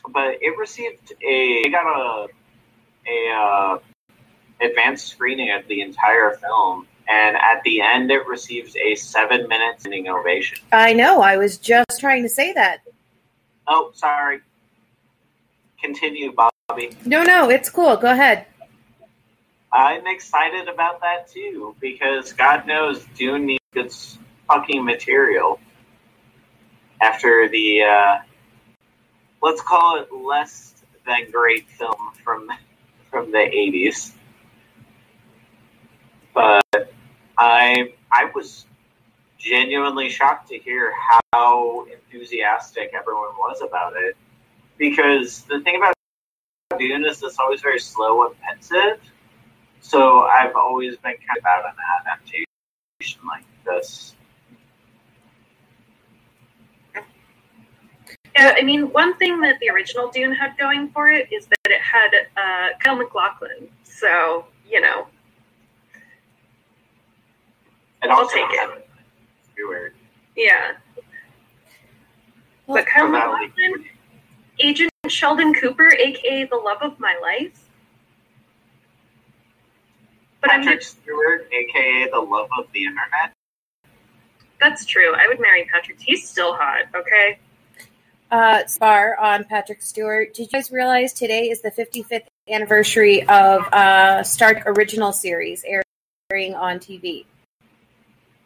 but 0.10 0.38
it 0.42 0.58
received 0.58 1.12
a. 1.12 1.62
It 1.66 1.72
got 1.72 1.86
a 1.86 2.28
a 3.08 3.30
uh, 3.30 3.78
advanced 4.62 5.08
screening 5.08 5.52
of 5.52 5.68
the 5.68 5.82
entire 5.82 6.32
film, 6.36 6.88
and 7.08 7.36
at 7.36 7.62
the 7.64 7.82
end, 7.82 8.10
it 8.10 8.26
receives 8.26 8.76
a 8.76 8.96
seven 8.96 9.48
minute 9.48 9.80
standing 9.80 10.08
ovation. 10.08 10.60
I 10.72 10.94
know. 10.94 11.22
I 11.22 11.38
was 11.38 11.58
just 11.58 12.00
trying 12.00 12.24
to 12.24 12.30
say 12.30 12.54
that. 12.54 12.80
Oh, 13.68 13.92
sorry. 13.94 14.42
Continue, 15.82 16.34
Bobby. 16.34 16.96
No, 17.06 17.24
no, 17.24 17.50
it's 17.50 17.70
cool. 17.70 17.98
Go 17.98 18.12
ahead. 18.12 18.46
I'm 19.74 20.06
excited 20.08 20.68
about 20.68 21.02
that 21.02 21.30
too 21.30 21.76
because 21.80 22.34
God 22.34 22.68
knows 22.68 23.06
Dune 23.16 23.46
needs 23.46 23.62
good 23.74 23.94
fucking 24.48 24.84
material 24.84 25.60
after 27.02 27.48
the 27.48 27.84
uh, 27.84 28.18
let's 29.42 29.62
call 29.62 30.02
it 30.02 30.14
less 30.14 30.84
than 31.06 31.32
great 31.32 31.70
film 31.70 31.96
from 32.24 32.50
from 33.10 33.32
the 33.32 33.38
80s. 33.38 34.14
But 36.34 36.94
I 37.38 37.94
I 38.12 38.26
was 38.36 38.66
genuinely 39.38 40.10
shocked 40.10 40.50
to 40.50 40.58
hear 40.58 40.94
how 41.32 41.86
enthusiastic 41.92 42.92
everyone 42.94 43.36
was 43.38 43.62
about 43.62 43.94
it 43.96 44.16
because 44.78 45.44
the 45.44 45.62
thing 45.62 45.78
about 45.78 45.94
Dune 46.78 47.06
is 47.06 47.24
it's 47.24 47.40
always 47.40 47.62
very 47.62 47.80
slow 47.80 48.26
and 48.26 48.40
pensive. 48.42 49.00
So 49.82 50.22
I've 50.22 50.56
always 50.56 50.96
been 50.98 51.14
kind 51.14 51.38
of 51.38 51.46
out 51.46 51.66
on 51.66 51.72
an 51.72 52.12
adaptation 52.12 52.46
like 53.28 53.44
this. 53.66 54.16
Yeah, 58.36 58.56
I 58.58 58.62
mean, 58.62 58.84
one 58.94 59.18
thing 59.18 59.42
that 59.42 59.60
the 59.60 59.70
original 59.70 60.10
Dune 60.10 60.34
had 60.34 60.58
going 60.58 60.90
for 60.90 61.10
it 61.10 61.28
is 61.34 61.48
that 61.48 61.58
it 61.66 61.82
had 61.82 62.10
uh, 62.38 62.70
Kyle 62.80 62.96
MacLachlan. 62.96 63.68
So, 63.84 64.46
you 64.70 64.80
know, 64.80 65.08
And 68.02 68.12
I'll 68.12 68.28
take 68.28 68.46
it. 68.50 68.86
yeah. 70.36 70.72
But 72.68 72.86
Kyle 72.86 73.08
MacLachlan, 73.08 73.86
Agent 74.60 74.92
Sheldon 75.08 75.54
Cooper, 75.54 75.90
aka 75.92 76.46
the 76.46 76.56
love 76.56 76.78
of 76.82 77.00
my 77.00 77.18
life. 77.22 77.70
But 80.42 80.52
I'm 80.52 80.64
Patrick 80.64 80.82
Stewart, 80.82 81.48
aka 81.52 82.10
the 82.12 82.20
love 82.20 82.50
of 82.58 82.66
the 82.74 82.86
internet. 82.86 83.34
that's 84.60 84.86
true. 84.86 85.14
I 85.16 85.28
would 85.28 85.40
marry 85.40 85.70
Patrick. 85.72 86.00
He's 86.00 86.28
still 86.28 86.56
hot, 86.56 86.86
okay? 86.96 87.38
Uh, 88.32 88.66
Spar 88.66 89.18
on 89.18 89.44
Patrick 89.44 89.82
Stewart. 89.82 90.34
Did 90.34 90.44
you 90.44 90.50
guys 90.50 90.72
realize 90.72 91.14
today 91.14 91.50
is 91.50 91.62
the 91.62 91.70
55th 91.70 92.26
anniversary 92.50 93.22
of 93.28 93.62
uh, 93.74 94.24
Star 94.24 94.64
original 94.66 95.14
series 95.14 95.64
airing 95.64 96.56
on 96.56 96.80
TV? 96.80 97.26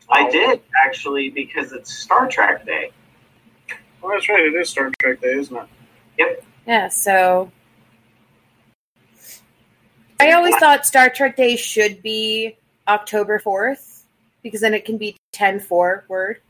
I 0.10 0.29
did 0.29 0.62
actually 0.86 1.29
because 1.29 1.71
it's 1.71 1.93
Star 1.93 2.27
Trek 2.27 2.65
Day. 2.65 2.91
Oh, 4.03 4.10
that's 4.10 4.27
right. 4.27 4.41
It 4.41 4.53
is 4.55 4.69
Star 4.69 4.91
Trek 4.99 5.21
Day, 5.21 5.34
isn't 5.34 5.55
it? 5.55 5.67
Yep. 6.19 6.43
Yeah, 6.67 6.88
so 6.89 7.51
I 10.19 10.32
always 10.32 10.56
thought 10.58 10.86
Star 10.86 11.10
Trek 11.10 11.36
Day 11.36 11.56
should 11.56 12.01
be 12.01 12.58
October 12.88 13.39
4th 13.39 14.04
because 14.43 14.62
then 14.62 14.73
it 14.73 14.86
can 14.86 14.97
be 14.97 15.17
10 15.34 15.60
4 15.60 16.06
word. 16.08 16.41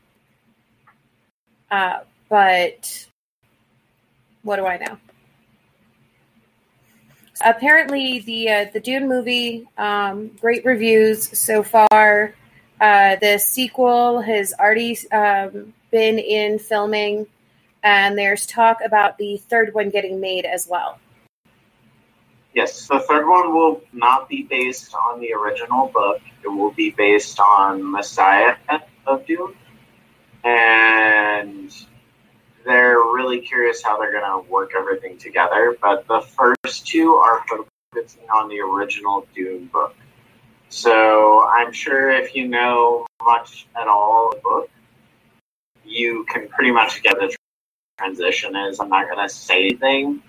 Uh, 1.70 2.00
but 2.28 3.06
what 4.42 4.56
do 4.56 4.66
I 4.66 4.78
know? 4.78 4.98
Apparently, 7.44 8.20
the 8.20 8.50
uh, 8.50 8.64
the 8.72 8.80
Dune 8.80 9.08
movie, 9.08 9.68
um, 9.76 10.28
great 10.40 10.64
reviews 10.64 11.38
so 11.38 11.62
far. 11.62 12.34
Uh, 12.80 13.16
the 13.16 13.38
sequel 13.38 14.22
has 14.22 14.54
already 14.58 14.96
um, 15.10 15.74
been 15.90 16.18
in 16.18 16.58
filming, 16.58 17.26
and 17.82 18.16
there's 18.16 18.46
talk 18.46 18.78
about 18.84 19.18
the 19.18 19.36
third 19.36 19.74
one 19.74 19.90
getting 19.90 20.18
made 20.18 20.46
as 20.46 20.66
well. 20.66 20.98
Yes, 22.56 22.88
the 22.88 23.00
third 23.00 23.28
one 23.28 23.52
will 23.52 23.82
not 23.92 24.30
be 24.30 24.44
based 24.44 24.94
on 24.94 25.20
the 25.20 25.34
original 25.34 25.88
book. 25.88 26.22
It 26.42 26.48
will 26.48 26.70
be 26.70 26.88
based 26.88 27.38
on 27.38 27.92
Messiah 27.92 28.56
of 29.06 29.26
Dune. 29.26 29.54
And 30.42 31.70
they're 32.64 32.96
really 32.96 33.40
curious 33.40 33.82
how 33.82 33.98
they're 33.98 34.10
going 34.10 34.42
to 34.42 34.50
work 34.50 34.70
everything 34.74 35.18
together. 35.18 35.76
But 35.82 36.08
the 36.08 36.22
first 36.22 36.86
two 36.86 37.16
are 37.16 37.44
focusing 37.46 38.22
on 38.34 38.48
the 38.48 38.60
original 38.60 39.26
Dune 39.34 39.66
book. 39.66 39.94
So 40.70 41.46
I'm 41.46 41.74
sure 41.74 42.10
if 42.10 42.34
you 42.34 42.48
know 42.48 43.06
much 43.22 43.66
at 43.78 43.86
all 43.86 44.30
the 44.30 44.40
book, 44.40 44.70
you 45.84 46.24
can 46.30 46.48
pretty 46.48 46.72
much 46.72 47.02
get 47.02 47.16
the 47.16 47.36
transition 47.98 48.56
is. 48.56 48.80
I'm 48.80 48.88
not 48.88 49.10
going 49.10 49.28
to 49.28 49.32
say 49.32 49.66
anything 49.66 50.22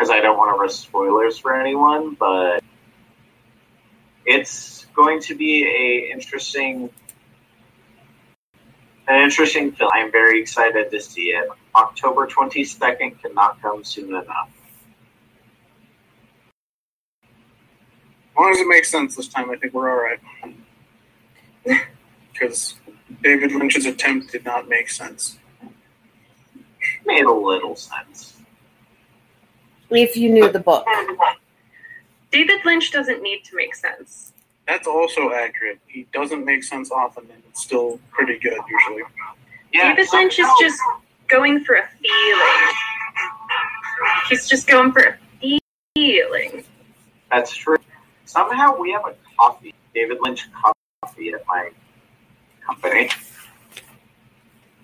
because 0.00 0.10
I 0.10 0.20
don't 0.22 0.38
want 0.38 0.56
to 0.56 0.62
risk 0.62 0.82
spoilers 0.82 1.36
for 1.36 1.54
anyone, 1.54 2.14
but 2.14 2.64
it's 4.24 4.86
going 4.96 5.20
to 5.20 5.34
be 5.34 5.62
a 5.62 6.10
interesting 6.10 6.88
an 9.08 9.22
interesting 9.22 9.72
film. 9.72 9.90
I'm 9.92 10.10
very 10.10 10.40
excited 10.40 10.90
to 10.90 11.00
see 11.02 11.32
it. 11.32 11.46
October 11.74 12.26
22nd 12.26 13.20
cannot 13.20 13.60
come 13.60 13.84
soon 13.84 14.08
enough. 14.14 14.48
As 17.22 17.28
long 18.38 18.52
as 18.52 18.58
it 18.58 18.68
makes 18.68 18.90
sense 18.90 19.16
this 19.16 19.28
time, 19.28 19.50
I 19.50 19.56
think 19.56 19.74
we're 19.74 19.90
all 19.90 20.02
right. 20.02 20.20
Because 22.32 22.76
David 23.22 23.52
Lynch's 23.52 23.84
attempt 23.84 24.32
did 24.32 24.46
not 24.46 24.66
make 24.66 24.88
sense. 24.88 25.38
Made 27.04 27.26
a 27.26 27.30
little 27.30 27.76
sense. 27.76 28.39
If 29.90 30.16
you 30.16 30.30
knew 30.30 30.50
the 30.50 30.60
book, 30.60 30.86
David 32.30 32.60
Lynch 32.64 32.92
doesn't 32.92 33.22
need 33.22 33.42
to 33.44 33.56
make 33.56 33.74
sense. 33.74 34.32
That's 34.66 34.86
also 34.86 35.32
accurate. 35.32 35.80
He 35.86 36.06
doesn't 36.12 36.44
make 36.44 36.62
sense 36.62 36.92
often, 36.92 37.24
and 37.24 37.42
it's 37.48 37.60
still 37.60 37.98
pretty 38.12 38.38
good 38.38 38.58
usually. 38.68 39.02
Yeah, 39.72 39.94
David 39.94 40.08
Lynch 40.12 40.38
is 40.38 40.48
just 40.60 40.80
going 41.26 41.64
for 41.64 41.74
a 41.74 41.88
feeling. 42.00 42.74
He's 44.28 44.48
just 44.48 44.68
going 44.68 44.92
for 44.92 45.18
a 45.42 45.60
feeling. 45.94 46.64
That's 47.32 47.54
true. 47.54 47.76
Somehow 48.26 48.76
we 48.76 48.92
have 48.92 49.04
a 49.06 49.14
coffee, 49.36 49.74
David 49.92 50.18
Lynch 50.20 50.48
coffee 51.02 51.32
at 51.32 51.44
my 51.48 51.70
company. 52.64 53.10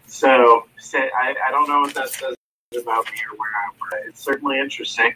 So, 0.06 0.66
say, 0.78 1.10
I, 1.16 1.34
I 1.46 1.50
don't 1.52 1.68
know 1.68 1.80
what 1.80 1.94
that 1.94 2.08
says 2.08 2.34
about 2.74 3.04
me 3.06 3.12
or 3.30 3.36
where 3.36 3.50
I 3.50 3.70
work. 3.80 4.02
It's 4.08 4.22
certainly 4.22 4.58
interesting 4.58 5.14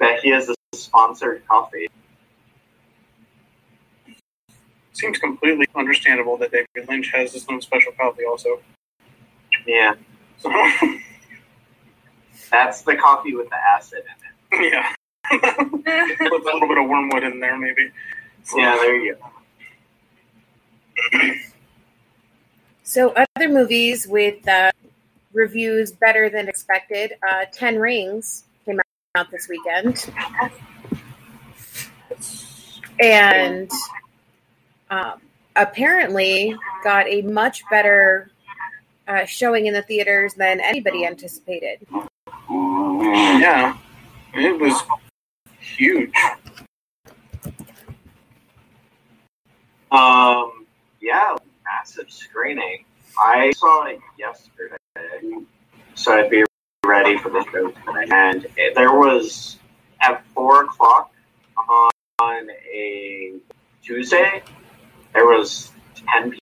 that 0.00 0.20
he 0.20 0.30
has 0.30 0.48
a 0.48 0.54
sponsored 0.74 1.46
coffee. 1.46 1.86
Seems 4.92 5.18
completely 5.18 5.66
understandable 5.76 6.36
that 6.38 6.50
David 6.50 6.88
Lynch 6.88 7.10
has 7.14 7.32
his 7.32 7.46
own 7.48 7.60
special 7.60 7.92
coffee 7.92 8.24
also. 8.28 8.60
Yeah, 9.66 9.94
So, 10.38 10.50
that's 12.50 12.82
the 12.82 12.96
coffee 12.96 13.34
with 13.34 13.48
the 13.50 13.56
acid 13.56 14.02
in 14.52 14.64
it. 14.68 14.72
yeah. 14.72 14.92
Put 15.30 16.42
a 16.42 16.44
little 16.44 16.66
bit 16.68 16.78
of 16.78 16.88
wormwood 16.88 17.22
in 17.22 17.38
there, 17.40 17.56
maybe. 17.58 17.90
Yeah, 18.56 18.74
there 18.76 18.96
you 18.96 19.16
go. 19.16 19.30
So, 22.82 23.14
other 23.36 23.48
movies 23.48 24.06
with 24.08 24.46
uh, 24.48 24.72
reviews 25.32 25.92
better 25.92 26.28
than 26.28 26.48
expected. 26.48 27.14
Uh, 27.28 27.44
Ten 27.52 27.78
Rings 27.78 28.44
came 28.64 28.80
out 29.14 29.30
this 29.30 29.48
weekend, 29.48 30.10
and 33.00 33.70
um, 34.90 35.20
apparently 35.56 36.56
got 36.82 37.06
a 37.08 37.22
much 37.22 37.62
better 37.70 38.30
uh, 39.08 39.24
showing 39.24 39.66
in 39.66 39.74
the 39.74 39.82
theaters 39.82 40.34
than 40.34 40.60
anybody 40.60 41.06
anticipated. 41.06 41.86
Yeah. 42.48 43.76
It 44.32 44.60
was 44.60 44.80
huge. 45.58 46.12
Um, 49.90 50.66
yeah, 51.00 51.34
massive 51.64 52.10
screening. 52.10 52.84
I 53.20 53.50
saw 53.56 53.86
it 53.86 53.98
yesterday, 54.16 54.76
so 55.94 56.12
I'd 56.12 56.30
be 56.30 56.44
ready 56.84 57.18
for 57.18 57.30
the 57.30 57.44
show 57.52 57.70
tonight. 57.70 58.10
And 58.12 58.46
there 58.74 58.92
was 58.92 59.58
at 60.00 60.24
four 60.34 60.64
o'clock 60.64 61.12
on 62.20 62.50
a 62.72 63.34
Tuesday. 63.82 64.42
There 65.14 65.26
was 65.26 65.70
ten 65.94 66.36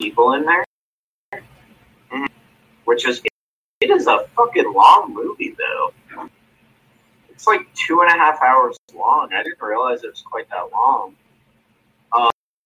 people 0.00 0.34
in 0.34 0.44
there, 0.44 0.64
which 2.84 3.06
is 3.06 3.22
it 3.80 3.90
is 3.90 4.06
a 4.06 4.26
fucking 4.36 4.72
long 4.72 5.12
movie 5.12 5.54
though. 5.58 6.28
It's 7.28 7.46
like 7.46 7.66
two 7.74 8.00
and 8.00 8.10
a 8.10 8.14
half 8.14 8.40
hours 8.42 8.76
long. 8.94 9.30
I 9.32 9.42
didn't 9.42 9.60
realize 9.60 10.02
it 10.04 10.10
was 10.10 10.22
quite 10.22 10.48
that 10.50 10.70
long. 10.72 11.14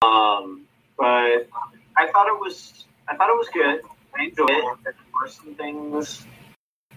Um, 0.03 0.67
but 0.97 1.49
I 1.97 2.11
thought 2.13 2.29
it 2.29 2.39
was 2.39 2.85
I 3.09 3.17
thought 3.17 3.31
it 3.31 3.37
was 3.37 3.49
good. 3.53 3.81
I 4.19 4.25
enjoyed 4.25 4.51
it. 4.51 4.95
Some 5.27 5.55
things. 5.55 6.25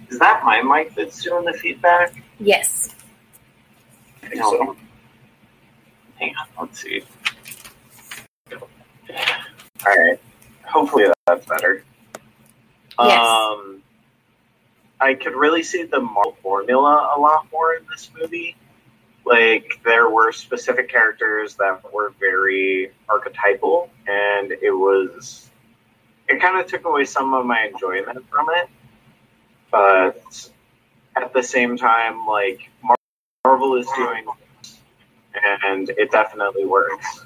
Is 0.09 0.19
that 0.19 0.43
my 0.43 0.61
mic 0.61 0.95
that's 0.95 1.23
doing 1.23 1.45
the 1.45 1.53
feedback? 1.53 2.13
Yes. 2.39 2.95
So. 4.33 4.75
Hang 6.19 6.33
on, 6.39 6.47
let's 6.59 6.79
see. 6.81 7.03
All 8.53 8.67
right. 9.85 10.19
Hopefully 10.63 11.05
that's 11.25 11.45
better. 11.45 11.83
Yes. 12.99 13.27
Um, 13.27 13.81
I 14.99 15.15
could 15.15 15.33
really 15.33 15.63
see 15.63 15.83
the 15.83 15.99
Marvel 15.99 16.37
formula 16.43 17.13
a 17.15 17.19
lot 17.19 17.47
more 17.51 17.73
in 17.73 17.85
this 17.89 18.09
movie. 18.17 18.55
Like 19.25 19.79
there 19.83 20.09
were 20.09 20.31
specific 20.31 20.89
characters 20.89 21.55
that 21.55 21.91
were 21.91 22.13
very 22.19 22.91
archetypal, 23.09 23.89
and 24.07 24.51
it 24.51 24.71
was 24.71 25.50
it 26.31 26.41
kind 26.41 26.59
of 26.59 26.67
took 26.67 26.85
away 26.85 27.05
some 27.05 27.33
of 27.33 27.45
my 27.45 27.69
enjoyment 27.71 28.27
from 28.29 28.47
it. 28.55 28.69
But 29.69 30.49
at 31.15 31.33
the 31.33 31.43
same 31.43 31.77
time, 31.77 32.25
like 32.25 32.69
Marvel 33.45 33.75
is 33.75 33.87
doing, 33.95 34.25
and 35.63 35.89
it 35.89 36.11
definitely 36.11 36.65
works. 36.65 37.25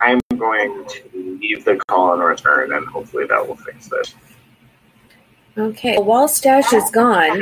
I'm 0.00 0.20
going 0.36 0.84
to 0.86 1.38
leave 1.40 1.64
the 1.64 1.76
call 1.88 2.12
and 2.12 2.22
return, 2.22 2.72
and 2.74 2.86
hopefully 2.86 3.26
that 3.26 3.46
will 3.46 3.56
fix 3.56 3.88
this. 3.88 4.14
Okay. 5.56 5.98
While 5.98 6.28
Stash 6.28 6.72
is 6.72 6.90
gone, 6.90 7.40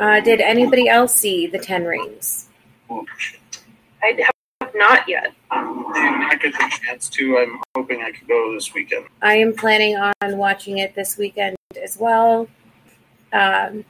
uh, 0.00 0.20
did 0.20 0.40
anybody 0.40 0.88
else 0.88 1.14
see 1.14 1.46
the 1.46 1.58
Ten 1.58 1.84
Rings? 1.84 2.48
I 4.02 4.18
have 4.60 4.74
not 4.74 5.08
yet. 5.08 5.32
I 5.50 6.38
get 6.40 6.52
the 6.52 6.78
chance 6.82 7.08
to. 7.10 7.38
I'm 7.38 7.60
hoping 7.74 8.02
I 8.02 8.12
could 8.12 8.28
go 8.28 8.54
this 8.54 8.72
weekend. 8.72 9.06
I 9.22 9.34
am 9.34 9.54
planning 9.54 9.96
on 9.96 10.38
watching 10.38 10.78
it 10.78 10.94
this 10.94 11.16
weekend 11.16 11.56
as 11.82 11.98
well. 11.98 12.48
Um, 13.32 13.84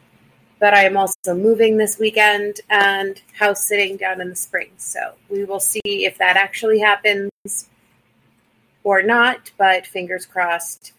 but 0.58 0.74
I 0.74 0.84
am 0.84 0.96
also 0.96 1.34
moving 1.34 1.76
this 1.76 1.98
weekend 1.98 2.60
and 2.68 3.20
house 3.38 3.66
sitting 3.66 3.96
down 3.96 4.20
in 4.20 4.30
the 4.30 4.36
spring. 4.36 4.70
So 4.76 5.14
we 5.28 5.44
will 5.44 5.60
see 5.60 5.80
if 5.84 6.18
that 6.18 6.36
actually 6.36 6.80
happens 6.80 7.30
or 8.82 9.02
not. 9.02 9.50
But 9.56 9.86
fingers 9.86 10.26
crossed, 10.26 10.92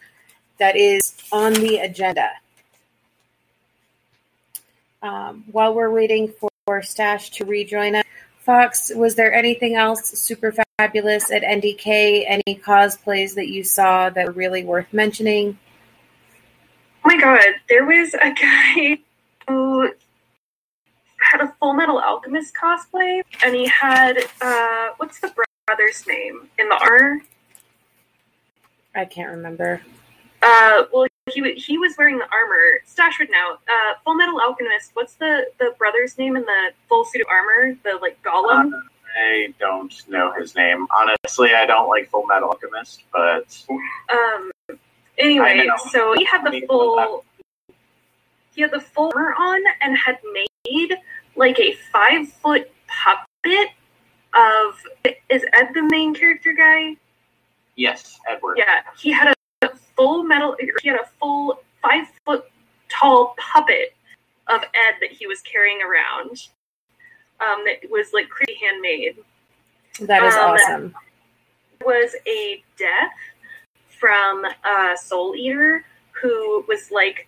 that 0.59 0.75
is 0.75 1.15
on 1.31 1.53
the 1.53 1.77
agenda. 1.79 2.29
Um, 5.01 5.45
while 5.51 5.73
we're 5.73 5.91
waiting 5.91 6.33
for 6.67 6.81
Stash 6.81 7.29
to 7.31 7.45
rejoin 7.45 7.95
us, 7.95 8.03
Fox, 8.39 8.91
was 8.93 9.15
there 9.15 9.33
anything 9.33 9.75
else 9.75 10.09
super 10.09 10.53
fabulous 10.77 11.31
at 11.31 11.43
NDK? 11.43 12.25
Any 12.27 12.59
cosplays 12.63 13.35
that 13.35 13.47
you 13.47 13.63
saw 13.63 14.09
that 14.09 14.25
were 14.25 14.31
really 14.33 14.63
worth 14.63 14.91
mentioning? 14.91 15.57
Oh 17.05 17.15
my 17.15 17.19
god, 17.19 17.45
there 17.69 17.85
was 17.85 18.13
a 18.13 18.31
guy 18.31 18.99
who 19.47 19.91
had 21.17 21.41
a 21.41 21.53
Full 21.59 21.73
Metal 21.73 21.99
Alchemist 21.99 22.53
cosplay, 22.55 23.21
and 23.45 23.55
he 23.55 23.67
had 23.67 24.17
uh, 24.41 24.89
what's 24.97 25.19
the 25.19 25.33
brother's 25.67 26.05
name 26.07 26.49
in 26.57 26.67
the 26.69 26.75
R? 26.75 27.21
I 28.95 29.05
can't 29.05 29.29
remember. 29.29 29.81
Uh, 30.41 30.83
well, 30.91 31.07
he 31.29 31.53
he 31.53 31.77
was 31.77 31.95
wearing 31.97 32.17
the 32.17 32.27
armor. 32.31 32.79
Stash 32.85 33.19
would 33.19 33.29
know. 33.29 33.57
Uh, 33.67 33.93
Full 34.03 34.15
Metal 34.15 34.39
Alchemist. 34.39 34.91
What's 34.93 35.13
the 35.15 35.45
the 35.59 35.73
brother's 35.77 36.17
name 36.17 36.35
in 36.35 36.43
the 36.43 36.71
full 36.87 37.05
suit 37.05 37.21
of 37.21 37.27
armor? 37.29 37.75
The 37.83 37.97
like 38.01 38.21
Gollum. 38.23 38.71
I 39.15 39.53
don't 39.59 39.93
know 40.07 40.31
his 40.33 40.55
name. 40.55 40.85
Honestly, 40.97 41.53
I 41.55 41.65
don't 41.65 41.87
like 41.89 42.09
Full 42.09 42.25
Metal 42.27 42.49
Alchemist, 42.49 43.03
but 43.11 43.65
Um. 44.11 44.51
Anyway, 45.17 45.67
so 45.91 46.13
he 46.13 46.23
had 46.23 46.43
the 46.43 46.63
full. 46.67 47.23
He 48.55 48.61
had 48.61 48.71
the 48.71 48.79
full 48.79 49.11
armor 49.15 49.33
on 49.33 49.61
and 49.81 49.97
had 49.97 50.17
made 50.33 50.95
like 51.35 51.59
a 51.59 51.73
five 51.91 52.29
foot 52.29 52.71
puppet 52.87 53.69
of. 54.33 55.15
Is 55.29 55.43
Ed 55.53 55.69
the 55.73 55.83
main 55.91 56.13
character 56.13 56.53
guy? 56.53 56.95
yes, 57.75 58.19
Edward. 58.29 58.57
Yeah, 58.57 58.81
he 58.97 59.11
had 59.11 59.29
a 59.29 59.33
full 59.99 60.23
metal. 60.23 60.55
He 60.81 60.89
had 60.89 60.99
a 60.99 61.05
full 61.19 61.62
five 61.81 62.07
foot 62.25 62.45
tall 62.89 63.35
puppet 63.38 63.93
of 64.47 64.62
Ed 64.63 64.95
that 65.01 65.12
he 65.12 65.27
was 65.27 65.41
carrying 65.41 65.79
around. 65.81 66.47
Um, 67.41 67.63
that 67.65 67.89
was 67.89 68.07
like 68.13 68.29
creepy 68.29 68.55
handmade. 68.55 69.17
That 70.01 70.23
is 70.23 70.33
Um, 70.33 70.39
awesome. 70.39 70.95
Was 71.85 72.15
a 72.27 72.63
death 72.77 73.13
from 73.99 74.45
a 74.65 74.95
Soul 74.97 75.35
Eater 75.35 75.85
who 76.21 76.65
was 76.67 76.91
like 76.91 77.27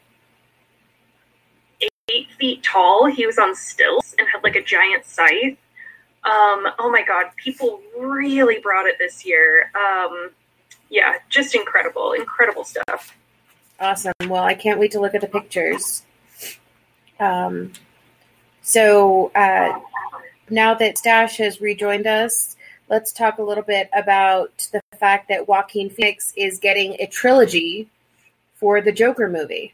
eight 2.09 2.27
feet 2.37 2.63
tall. 2.63 3.05
He 3.05 3.25
was 3.25 3.37
on 3.37 3.55
stilts 3.55 4.15
and 4.17 4.27
had 4.27 4.43
like 4.43 4.55
a 4.55 4.63
giant 4.63 5.05
scythe. 5.05 5.57
Um, 6.23 6.67
oh 6.77 6.89
my 6.91 7.03
god, 7.07 7.27
people 7.35 7.81
really 7.97 8.59
brought 8.59 8.85
it 8.85 8.97
this 8.99 9.25
year. 9.25 9.71
Um, 9.75 10.31
yeah, 10.91 11.13
just 11.29 11.55
incredible, 11.55 12.11
incredible 12.11 12.65
stuff. 12.65 13.17
Awesome. 13.79 14.13
Well, 14.27 14.43
I 14.43 14.53
can't 14.53 14.79
wait 14.79 14.91
to 14.91 14.99
look 14.99 15.15
at 15.15 15.21
the 15.21 15.27
pictures. 15.27 16.03
Um, 17.19 17.71
so 18.61 19.31
uh, 19.33 19.79
now 20.49 20.73
that 20.75 20.97
Stash 20.97 21.37
has 21.37 21.61
rejoined 21.61 22.05
us, 22.07 22.57
let's 22.89 23.13
talk 23.13 23.39
a 23.39 23.43
little 23.43 23.63
bit 23.63 23.89
about 23.93 24.67
the 24.73 24.81
fact 24.99 25.29
that 25.29 25.47
Joaquin 25.47 25.89
Phoenix 25.89 26.33
is 26.35 26.59
getting 26.59 26.97
a 26.99 27.07
trilogy 27.07 27.87
for 28.55 28.81
the 28.81 28.91
Joker 28.91 29.29
movie. 29.29 29.73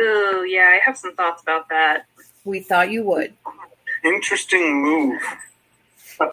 Oh 0.00 0.42
yeah, 0.42 0.70
I 0.72 0.80
have 0.84 0.96
some 0.96 1.14
thoughts 1.14 1.42
about 1.42 1.68
that. 1.68 2.06
We 2.46 2.60
thought 2.60 2.90
you 2.90 3.04
would. 3.04 3.34
Interesting 4.02 4.82
move. 4.82 5.22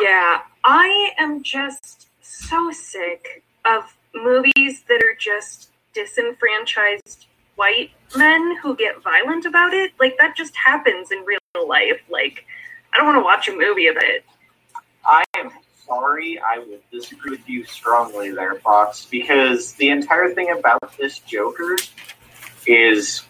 Yeah, 0.00 0.40
I 0.68 1.12
am 1.16 1.44
just 1.44 2.08
so 2.22 2.72
sick 2.72 3.44
of 3.64 3.96
movies 4.12 4.82
that 4.88 5.00
are 5.00 5.14
just 5.16 5.70
disenfranchised 5.94 7.26
white 7.54 7.92
men 8.16 8.56
who 8.60 8.74
get 8.74 9.00
violent 9.00 9.44
about 9.46 9.72
it. 9.72 9.92
Like 10.00 10.16
that 10.18 10.36
just 10.36 10.56
happens 10.56 11.12
in 11.12 11.24
real 11.24 11.68
life. 11.68 12.00
Like 12.10 12.44
I 12.92 12.96
don't 12.96 13.06
want 13.06 13.16
to 13.16 13.22
watch 13.22 13.46
a 13.48 13.52
movie 13.52 13.86
of 13.86 13.96
it. 13.96 14.24
I 15.04 15.22
am 15.36 15.52
sorry, 15.86 16.40
I 16.40 16.58
would 16.58 16.82
disagree 16.90 17.30
with 17.30 17.48
you 17.48 17.64
strongly 17.64 18.32
there, 18.32 18.56
Fox, 18.56 19.06
because 19.08 19.74
the 19.74 19.90
entire 19.90 20.34
thing 20.34 20.50
about 20.50 20.98
this 20.98 21.20
Joker 21.20 21.76
is 22.66 23.22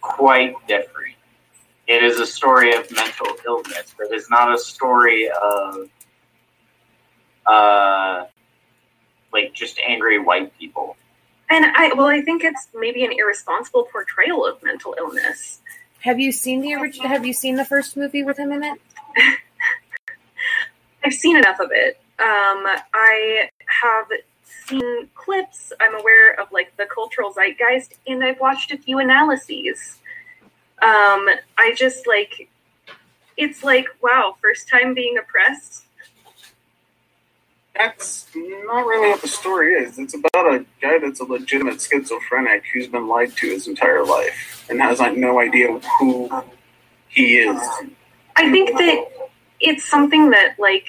quite 0.00 0.56
different. 0.66 1.14
It 1.86 2.02
is 2.02 2.18
a 2.18 2.26
story 2.26 2.74
of 2.74 2.90
mental 2.90 3.28
illness. 3.46 3.94
But 3.96 4.08
It 4.08 4.14
is 4.16 4.28
not 4.28 4.52
a 4.52 4.58
story 4.58 5.30
of 5.30 5.88
uh, 7.46 8.24
like 9.32 9.52
just 9.52 9.78
angry 9.80 10.18
white 10.18 10.56
people. 10.58 10.96
And 11.48 11.64
I 11.64 11.92
well, 11.94 12.08
I 12.08 12.20
think 12.22 12.42
it's 12.44 12.68
maybe 12.74 13.04
an 13.04 13.12
irresponsible 13.12 13.84
portrayal 13.84 14.44
of 14.44 14.62
mental 14.62 14.94
illness. 14.98 15.60
Have 16.00 16.18
you 16.18 16.32
seen 16.32 16.60
the 16.60 16.74
original? 16.74 17.08
Have 17.08 17.24
you 17.24 17.32
seen 17.32 17.56
the 17.56 17.64
first 17.64 17.96
movie 17.96 18.22
with 18.22 18.38
him 18.38 18.52
in 18.52 18.62
it? 18.64 18.78
I've 21.04 21.14
seen 21.14 21.36
enough 21.36 21.60
of 21.60 21.70
it. 21.72 22.00
Um, 22.18 22.66
I 22.94 23.48
have 23.66 24.06
seen 24.42 25.08
clips. 25.14 25.72
I'm 25.80 25.94
aware 25.94 26.38
of 26.40 26.50
like 26.50 26.76
the 26.76 26.86
cultural 26.86 27.32
zeitgeist, 27.32 27.94
and 28.06 28.24
I've 28.24 28.40
watched 28.40 28.72
a 28.72 28.78
few 28.78 28.98
analyses. 28.98 29.98
Um, 30.82 31.28
I 31.56 31.72
just 31.76 32.06
like 32.06 32.48
it's 33.36 33.62
like 33.62 33.86
wow, 34.02 34.36
first 34.40 34.68
time 34.68 34.94
being 34.94 35.18
oppressed. 35.18 35.85
That's 37.78 38.26
not 38.34 38.86
really 38.86 39.10
what 39.10 39.22
the 39.22 39.28
story 39.28 39.74
is. 39.74 39.98
It's 39.98 40.14
about 40.14 40.54
a 40.54 40.64
guy 40.80 40.98
that's 40.98 41.20
a 41.20 41.24
legitimate 41.24 41.80
schizophrenic 41.80 42.64
who's 42.72 42.86
been 42.86 43.06
lied 43.06 43.36
to 43.36 43.50
his 43.50 43.68
entire 43.68 44.04
life 44.04 44.66
and 44.70 44.80
has 44.80 44.98
like 44.98 45.16
no 45.16 45.40
idea 45.40 45.78
who 45.98 46.30
he 47.08 47.38
is. 47.38 47.60
I 48.36 48.50
think 48.50 48.70
that 48.78 49.04
it's 49.60 49.84
something 49.84 50.30
that 50.30 50.56
like 50.58 50.88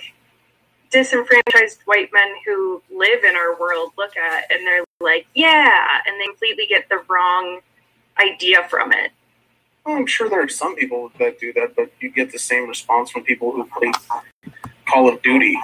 disenfranchised 0.91 1.79
white 1.85 2.09
men 2.13 2.33
who 2.45 2.81
live 2.89 3.23
in 3.23 3.35
our 3.35 3.59
world 3.59 3.91
look 3.97 4.15
at 4.15 4.51
and 4.51 4.65
they're 4.65 4.83
like, 5.01 5.27
yeah, 5.33 6.01
and 6.05 6.19
they 6.19 6.25
completely 6.25 6.65
get 6.67 6.87
the 6.89 7.01
wrong 7.09 7.59
idea 8.19 8.67
from 8.69 8.91
it. 8.93 9.11
Well, 9.85 9.95
I'm 9.95 10.05
sure 10.05 10.29
there 10.29 10.43
are 10.43 10.49
some 10.49 10.75
people 10.75 11.11
that 11.19 11.39
do 11.39 11.53
that, 11.53 11.75
but 11.75 11.91
you 11.99 12.11
get 12.11 12.31
the 12.31 12.39
same 12.39 12.67
response 12.67 13.09
from 13.09 13.23
people 13.23 13.51
who 13.51 13.65
play 13.65 13.91
Call 14.85 15.07
of 15.07 15.21
Duty. 15.21 15.57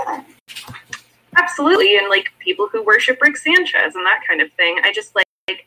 Absolutely, 1.36 1.98
and 1.98 2.10
like 2.10 2.32
people 2.40 2.68
who 2.72 2.84
worship 2.84 3.22
Rick 3.22 3.38
Sanchez 3.38 3.96
and 3.96 4.06
that 4.06 4.22
kind 4.28 4.42
of 4.42 4.52
thing. 4.54 4.80
I 4.84 4.94
just 4.94 5.16
like, 5.16 5.26
like 5.48 5.66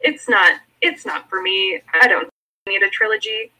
it's 0.00 0.28
not 0.28 0.60
it's 0.80 1.06
not 1.06 1.28
for 1.28 1.40
me. 1.40 1.80
I 2.00 2.08
don't 2.08 2.28
need 2.68 2.82
a 2.82 2.88
trilogy. 2.88 3.52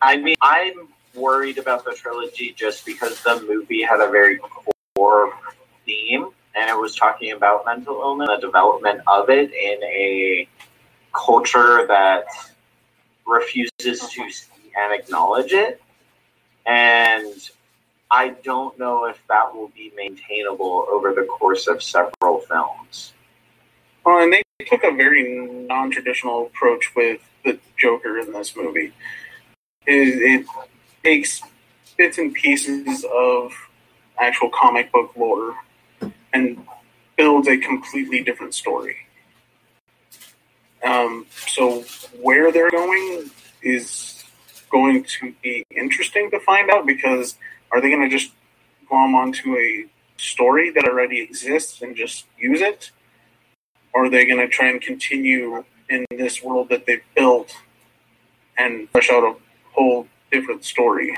I 0.00 0.16
mean, 0.16 0.36
I'm 0.40 0.88
worried 1.14 1.58
about 1.58 1.84
the 1.84 1.92
trilogy 1.92 2.54
just 2.56 2.86
because 2.86 3.22
the 3.22 3.40
movie 3.46 3.82
had 3.82 4.00
a 4.00 4.10
very 4.10 4.40
core 4.96 5.32
theme 5.84 6.30
and 6.54 6.68
it 6.68 6.76
was 6.76 6.96
talking 6.96 7.32
about 7.32 7.64
mental 7.64 8.00
illness, 8.00 8.28
the 8.28 8.46
development 8.46 9.00
of 9.06 9.30
it 9.30 9.52
in 9.52 9.82
a 9.84 10.48
culture 11.14 11.86
that 11.86 12.24
refuses 13.26 13.70
to 13.80 14.30
see 14.30 14.46
and 14.76 14.92
acknowledge 14.92 15.52
it. 15.52 15.80
And 16.66 17.34
I 18.12 18.34
don't 18.44 18.78
know 18.78 19.06
if 19.06 19.18
that 19.28 19.54
will 19.54 19.68
be 19.68 19.90
maintainable 19.96 20.86
over 20.90 21.14
the 21.14 21.22
course 21.22 21.66
of 21.66 21.82
several 21.82 22.40
films. 22.40 23.14
Well, 24.04 24.22
and 24.22 24.30
they 24.30 24.42
took 24.66 24.84
a 24.84 24.94
very 24.94 25.38
non-traditional 25.66 26.46
approach 26.46 26.94
with 26.94 27.22
the 27.42 27.58
Joker 27.78 28.18
in 28.18 28.34
this 28.34 28.54
movie. 28.54 28.92
It, 29.86 30.42
it 30.42 30.46
takes 31.02 31.40
bits 31.96 32.18
and 32.18 32.34
pieces 32.34 33.02
of 33.10 33.52
actual 34.18 34.50
comic 34.50 34.92
book 34.92 35.16
lore 35.16 35.56
and 36.34 36.66
builds 37.16 37.48
a 37.48 37.56
completely 37.56 38.22
different 38.22 38.52
story. 38.52 38.96
Um, 40.84 41.24
so 41.46 41.80
where 42.20 42.52
they're 42.52 42.70
going 42.70 43.30
is 43.62 44.22
going 44.70 45.04
to 45.04 45.32
be 45.42 45.64
interesting 45.74 46.30
to 46.30 46.40
find 46.40 46.70
out 46.70 46.84
because 46.84 47.38
are 47.72 47.80
they 47.80 47.90
going 47.90 48.08
to 48.08 48.08
just 48.08 48.32
glom 48.88 49.14
onto 49.14 49.56
a 49.56 49.86
story 50.18 50.70
that 50.70 50.84
already 50.84 51.20
exists 51.20 51.82
and 51.82 51.96
just 51.96 52.26
use 52.38 52.60
it? 52.60 52.90
Or 53.94 54.06
are 54.06 54.10
they 54.10 54.24
going 54.26 54.40
to 54.40 54.48
try 54.48 54.68
and 54.68 54.80
continue 54.80 55.64
in 55.88 56.04
this 56.10 56.42
world 56.42 56.68
that 56.68 56.86
they've 56.86 57.04
built 57.16 57.54
and 58.56 58.88
flesh 58.90 59.10
out 59.10 59.24
a 59.24 59.34
whole 59.72 60.06
different 60.30 60.64
story? 60.64 61.16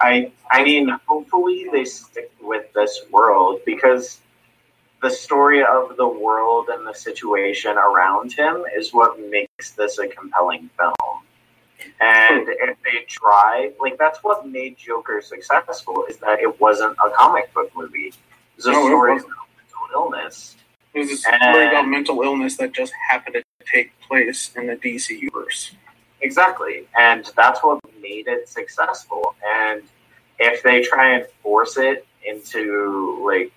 I 0.00 0.32
I 0.50 0.64
mean, 0.64 0.88
hopefully 1.06 1.66
they 1.70 1.84
stick 1.84 2.32
with 2.40 2.72
this 2.72 3.02
world 3.10 3.60
because 3.64 4.20
the 5.02 5.10
story 5.10 5.62
of 5.62 5.96
the 5.96 6.08
world 6.08 6.68
and 6.70 6.86
the 6.86 6.94
situation 6.94 7.76
around 7.76 8.32
him 8.32 8.64
is 8.76 8.92
what 8.92 9.18
makes 9.30 9.70
this 9.72 9.98
a 9.98 10.08
compelling 10.08 10.68
film. 10.76 11.09
And 12.00 12.46
if 12.48 12.78
they 12.82 13.04
try, 13.08 13.72
like 13.78 13.98
that's 13.98 14.20
what 14.24 14.46
made 14.48 14.76
Joker 14.78 15.20
successful 15.20 16.06
is 16.08 16.16
that 16.18 16.40
it 16.40 16.60
wasn't 16.60 16.96
a 17.04 17.10
comic 17.10 17.52
book 17.52 17.70
movie. 17.76 18.08
It 18.08 18.14
was 18.56 18.66
a 18.66 18.72
No, 18.72 18.86
story 18.86 19.12
about 19.18 19.26
mental 19.56 19.88
illness. 19.92 20.56
It 20.94 21.00
was 21.00 21.10
a 21.12 21.16
story 21.16 21.38
And- 21.40 21.72
about 21.72 21.88
mental 21.88 22.22
illness 22.22 22.56
that 22.56 22.72
just 22.72 22.92
happened 23.10 23.34
to 23.34 23.42
take 23.72 23.92
place 24.00 24.50
in 24.56 24.66
the 24.66 24.76
DC 24.76 25.14
universe. 25.20 25.74
Exactly. 26.22 26.86
And 26.98 27.30
that's 27.36 27.62
what 27.62 27.78
made 28.00 28.28
it 28.28 28.48
successful. 28.48 29.34
And 29.46 29.82
if 30.38 30.62
they 30.62 30.82
try 30.82 31.14
and 31.14 31.26
force 31.42 31.76
it 31.76 32.06
into 32.24 33.22
like 33.24 33.52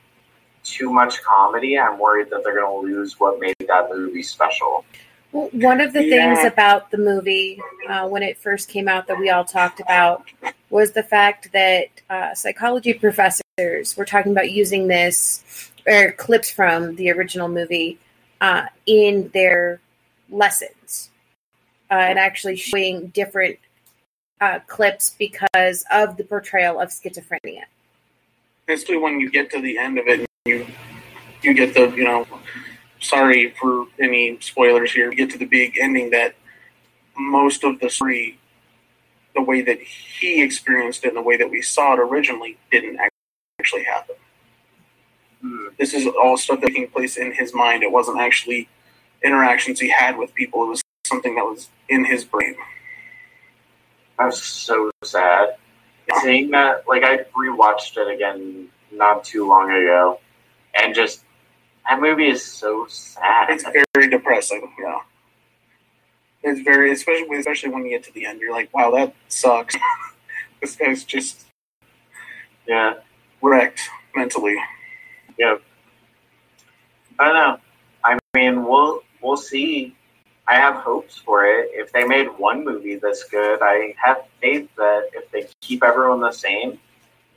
too 0.63 0.91
much 0.91 1.21
comedy, 1.23 1.77
I'm 1.79 1.97
worried 1.99 2.29
that 2.29 2.43
they're 2.43 2.60
going 2.60 2.88
to 2.88 2.88
lose 2.88 3.19
what 3.19 3.39
made 3.39 3.56
that 3.67 3.89
movie 3.89 4.23
special. 4.23 4.86
Well, 5.34 5.50
one 5.52 5.82
of 5.82 5.93
the 5.93 6.04
Yeah. 6.04 6.36
things 6.36 6.54
about 6.54 6.91
the 6.91 7.00
movie 7.00 7.60
uh, 7.88 8.08
when 8.08 8.22
it 8.22 8.38
first 8.38 8.69
came 8.69 8.88
out 8.88 9.08
that 9.08 9.17
we 9.17 9.32
all 9.32 9.43
talked 9.43 9.80
about 9.80 10.26
was 10.69 10.91
the 10.91 11.02
fact 11.02 11.52
that 11.54 11.88
uh, 12.08 12.36
psychology 12.36 12.93
professors 12.93 13.98
were 13.98 14.06
talking 14.06 14.32
about 14.32 14.52
using 14.52 14.88
this 14.88 15.72
or 15.88 16.12
clips 16.12 16.52
from 16.52 16.96
the 16.98 17.10
original 17.12 17.48
movie 17.48 17.98
uh, 18.41 18.67
in 18.86 19.30
their 19.34 19.82
lessons 20.30 21.10
uh, 21.89 21.96
and 21.96 22.19
actually 22.19 22.56
showing 22.56 23.08
different 23.08 23.58
uh, 24.39 24.60
clips 24.67 25.15
because 25.17 25.84
of 25.91 26.15
the 26.17 26.24
portrayal 26.24 26.80
of 26.80 26.89
schizophrenia. 26.89 27.63
Especially 28.67 28.98
when 28.98 29.19
you 29.19 29.32
get 29.32 29.50
to 29.50 29.60
the 29.60 29.80
end 29.80 29.98
of 29.98 30.08
it 30.08 30.19
and 30.19 30.28
you 30.46 30.67
you 31.41 31.54
get 31.54 31.74
the, 31.74 31.89
you 31.98 32.04
know, 32.04 32.26
sorry 33.03 33.53
for 33.59 33.85
any 33.99 34.39
spoilers 34.39 34.91
here, 34.91 35.11
you 35.11 35.17
get 35.17 35.29
to 35.31 35.37
the 35.37 35.45
big 35.45 35.77
ending 35.79 36.09
that 36.11 36.35
most 37.17 37.63
of 37.63 37.79
the 37.79 37.89
story 37.89 38.39
the 39.35 39.41
way 39.41 39.61
that 39.61 39.79
he 39.81 40.41
experienced 40.43 41.03
it 41.05 41.09
and 41.09 41.17
the 41.17 41.21
way 41.21 41.37
that 41.37 41.49
we 41.49 41.61
saw 41.61 41.93
it 41.93 41.99
originally 41.99 42.57
didn't 42.71 42.99
actually 43.59 43.83
happen. 43.83 44.15
Hmm. 45.41 45.67
This 45.77 45.93
is 45.93 46.07
all 46.07 46.37
stuff 46.37 46.61
that 46.61 46.67
taking 46.67 46.87
place 46.87 47.17
in 47.17 47.33
his 47.33 47.53
mind. 47.53 47.83
It 47.83 47.91
wasn't 47.91 48.19
actually 48.19 48.69
interactions 49.23 49.79
he 49.79 49.89
had 49.89 50.17
with 50.17 50.33
people. 50.35 50.63
It 50.63 50.69
was 50.69 50.81
something 51.05 51.35
that 51.35 51.43
was 51.43 51.69
in 51.89 52.05
his 52.05 52.23
brain. 52.23 52.55
That's 54.19 54.41
so 54.41 54.91
sad. 55.03 55.55
Seeing 56.21 56.51
that, 56.51 56.87
like, 56.87 57.04
I 57.04 57.19
rewatched 57.35 57.97
it 57.97 58.13
again 58.13 58.69
not 58.91 59.23
too 59.23 59.47
long 59.47 59.71
ago, 59.71 60.19
and 60.75 60.93
just 60.93 61.23
that 61.88 62.00
movie 62.00 62.27
is 62.27 62.44
so 62.44 62.86
sad. 62.88 63.50
It's 63.50 63.63
very 63.94 64.10
depressing. 64.10 64.73
Yeah, 64.79 65.00
it's 66.44 66.62
very 66.62 66.92
especially 66.92 67.38
especially 67.38 67.69
when 67.69 67.84
you 67.86 67.92
get 67.92 68.04
to 68.04 68.13
the 68.13 68.25
end. 68.25 68.42
You're 68.42 68.52
like, 68.52 68.73
wow, 68.73 68.92
that 68.92 69.13
sucks. 69.27 69.75
this 70.62 70.75
guy's 70.75 71.04
just 71.04 71.46
yeah, 72.67 72.96
wrecked 73.42 73.81
mentally. 74.15 74.56
yeah. 75.38 75.56
I 77.19 77.25
don't 77.25 77.34
know. 77.36 77.58
I 78.04 78.19
mean, 78.34 78.65
we'll 78.65 79.02
we'll 79.21 79.38
see. 79.38 79.96
I 80.48 80.56
have 80.56 80.75
hopes 80.75 81.17
for 81.17 81.46
it. 81.46 81.69
If 81.71 81.92
they 81.94 82.04
made 82.04 82.27
one 82.38 82.65
movie 82.65 82.96
that's 82.96 83.23
good, 83.23 83.60
I 83.62 83.96
have 84.04 84.23
faith 84.42 84.67
that 84.75 85.10
if 85.13 85.31
they 85.31 85.48
keep 85.62 85.84
everyone 85.84 86.19
the 86.19 86.31
same, 86.31 86.79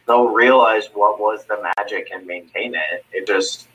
they'll 0.06 0.28
realize 0.28 0.88
what 0.92 1.20
was 1.20 1.44
the 1.44 1.70
magic 1.76 2.10
and 2.12 2.26
maintain 2.26 2.74
it. 2.74 3.04
It 3.12 3.26
just 3.26 3.68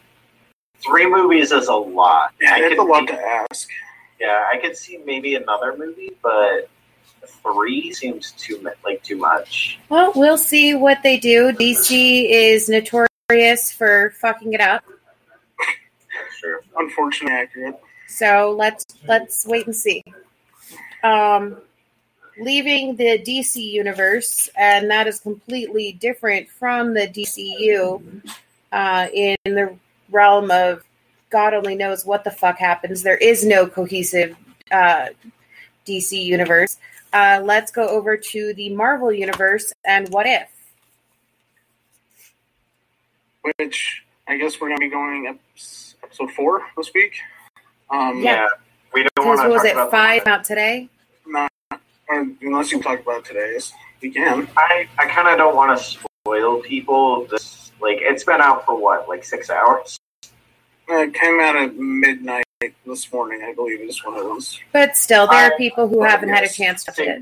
three 0.84 1.09
movies 1.09 1.51
is 1.51 1.67
a 1.67 1.73
lot. 1.73 2.34
Yeah, 2.41 2.55
I 2.55 2.59
it's 2.61 2.79
a 2.79 2.84
lot 2.84 3.01
see- 3.01 3.15
to 3.15 3.21
ask. 3.21 3.69
Yeah, 4.19 4.45
I 4.51 4.57
could 4.57 4.77
see 4.77 4.99
maybe 5.05 5.34
another 5.36 5.75
movie, 5.75 6.11
but 6.21 6.69
three 7.41 7.91
seems 7.91 8.32
too 8.34 8.61
mu- 8.61 8.69
like 8.86 9.01
too 9.03 9.17
much. 9.17 9.79
Well, 9.89 10.11
we'll 10.15 10.38
see 10.38 10.75
what 10.75 11.01
they 11.01 11.17
do. 11.17 11.51
DC 11.53 12.29
is 12.29 12.69
notorious 12.69 13.71
for 13.71 14.13
fucking 14.21 14.53
it 14.53 14.61
up. 14.61 14.84
Sure. 16.39 16.61
unfortunately 16.77 17.36
accurate. 17.36 17.79
So 18.07 18.53
let's 18.57 18.86
let's 19.07 19.45
wait 19.45 19.65
and 19.67 19.75
see. 19.75 20.03
Um, 21.03 21.57
leaving 22.39 22.95
the 22.95 23.19
DC 23.19 23.55
universe, 23.57 24.49
and 24.55 24.89
that 24.91 25.07
is 25.07 25.19
completely 25.19 25.93
different 25.93 26.49
from 26.49 26.93
the 26.93 27.07
DCU 27.07 28.23
uh, 28.71 29.07
in 29.13 29.38
the 29.45 29.75
realm 30.12 30.51
of 30.51 30.84
God 31.30 31.53
only 31.53 31.76
knows 31.76 32.05
what 32.05 32.24
the 32.24 32.32
fuck 32.32 32.57
happens. 32.57 33.03
There 33.03 33.18
is 33.18 33.45
no 33.45 33.66
cohesive 33.66 34.36
uh, 34.72 35.07
DC 35.88 36.24
universe. 36.24 36.78
Uh, 37.14 37.41
let's 37.43 37.72
go 37.72 37.88
over 37.88 38.16
to 38.16 38.53
the 38.53 38.70
Marvel 38.70 39.12
universe 39.12 39.74
and 39.86 40.09
what 40.09 40.26
if. 40.28 40.49
Which 43.57 44.03
I 44.28 44.38
guess 44.38 44.62
we're 44.62 44.68
going 44.70 44.80
to 44.80 44.86
be 44.86 44.89
going 44.89 45.28
ep- 45.28 45.39
episode 46.03 46.32
four 46.32 46.62
this 46.78 46.91
week. 46.93 47.14
Um, 47.89 48.22
Yeah. 48.22 48.36
Yeah, 48.36 48.47
we 48.93 49.07
don't 49.16 49.28
want 49.28 49.41
to 49.41 49.49
was 49.49 49.62
talk 49.62 49.66
it 49.66 49.74
about 49.74 49.91
five 49.91 50.28
out 50.28 50.43
today? 50.43 50.89
Not, 51.26 51.51
unless 52.09 52.72
you 52.72 52.82
talk 52.82 52.99
about 52.99 53.26
today's. 53.26 53.68
today, 53.68 53.78
we 54.01 54.12
can. 54.12 54.47
I 54.57 54.88
I 54.97 55.07
kind 55.07 55.28
of 55.28 55.38
don't 55.38 55.55
want 55.55 55.78
to 55.78 55.84
spoil 55.84 56.62
people. 56.62 57.26
This 57.26 57.72
like 57.82 57.97
it's 57.99 58.24
been 58.24 58.41
out 58.41 58.66
for 58.66 58.80
what, 58.80 59.09
like 59.09 59.24
six 59.24 59.49
hours. 59.49 59.97
Uh, 60.91 60.97
It 61.03 61.13
came 61.13 61.39
out 61.39 61.55
at 61.55 61.75
midnight 61.75 62.43
this 62.85 63.11
morning, 63.13 63.41
I 63.47 63.53
believe, 63.53 63.79
is 63.81 64.03
when 64.03 64.17
it 64.17 64.23
was. 64.25 64.59
But 64.73 64.97
still, 64.97 65.25
there 65.27 65.45
are 65.51 65.57
people 65.57 65.87
who 65.87 66.03
haven't 66.03 66.29
had 66.29 66.43
a 66.43 66.49
chance 66.49 66.83
to 66.85 66.91
watch 66.91 66.99
it. 66.99 67.21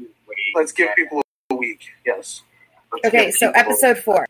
Let's 0.55 0.72
give 0.72 0.89
people 0.95 1.22
a 1.51 1.55
week. 1.55 1.82
Yes, 2.05 2.41
Let's 2.91 3.05
Okay, 3.05 3.30
so 3.32 3.51
episode 3.51 3.99
four. 3.99 4.26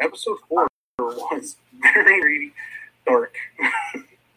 episode 0.00 0.38
four 0.48 0.66
was 0.98 1.56
very, 1.82 2.20
very 2.20 2.52
dark. 3.06 3.34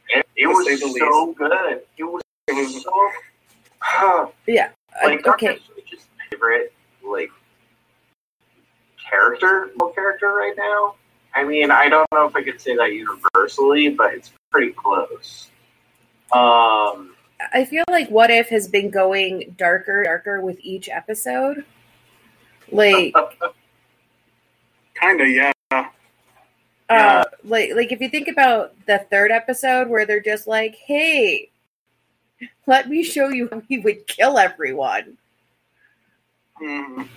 It, 0.10 0.26
it 0.36 0.48
was 0.48 0.66
say 0.66 0.76
the 0.76 0.96
so 1.00 1.34
good. 1.34 1.82
It 1.98 2.04
was 2.04 2.22
It 2.48 2.54
was 2.54 2.84
so 2.84 4.34
Yeah. 4.48 4.70
like 5.04 5.26
Uh, 5.26 5.32
okay. 5.32 5.48
Doctor 5.48 5.60
Strange's 5.64 6.06
favorite 6.32 6.74
like 7.08 7.30
character, 9.10 9.70
character 9.96 10.34
right 10.34 10.56
now. 10.58 10.96
I 11.40 11.46
mean, 11.46 11.72
I 11.72 11.88
don't 11.88 12.06
know 12.12 12.28
if 12.28 12.36
I 12.36 12.44
could 12.44 12.60
say 12.60 12.76
that 12.76 12.92
universally, 12.94 13.90
but 13.90 14.14
it's 14.14 14.34
pretty 14.52 14.74
close. 14.74 15.50
Um, 16.34 17.16
I 17.54 17.64
feel 17.66 17.86
like 17.90 18.10
What 18.10 18.30
If 18.30 18.50
has 18.50 18.68
been 18.68 18.90
going 18.90 19.56
darker, 19.58 20.04
darker 20.04 20.42
with 20.42 20.60
each 20.62 20.90
episode. 20.90 21.64
Like, 22.72 23.14
kind 24.96 25.22
of 25.22 25.30
yeah. 25.30 25.52
uh, 26.90 27.24
like, 27.46 27.72
like 27.74 27.94
if 27.94 28.02
you 28.02 28.10
think 28.10 28.28
about 28.28 28.74
the 28.86 29.00
third 29.10 29.32
episode 29.32 29.88
where 29.88 30.06
they're 30.06 30.20
just 30.20 30.46
like, 30.46 30.76
"Hey, 30.76 31.52
let 32.68 32.90
me 32.90 33.02
show 33.02 33.30
you 33.30 33.48
how 33.50 33.62
he 33.70 33.80
would 33.80 34.06
kill 34.08 34.38
everyone," 34.38 35.18
Mhm. 36.62 37.08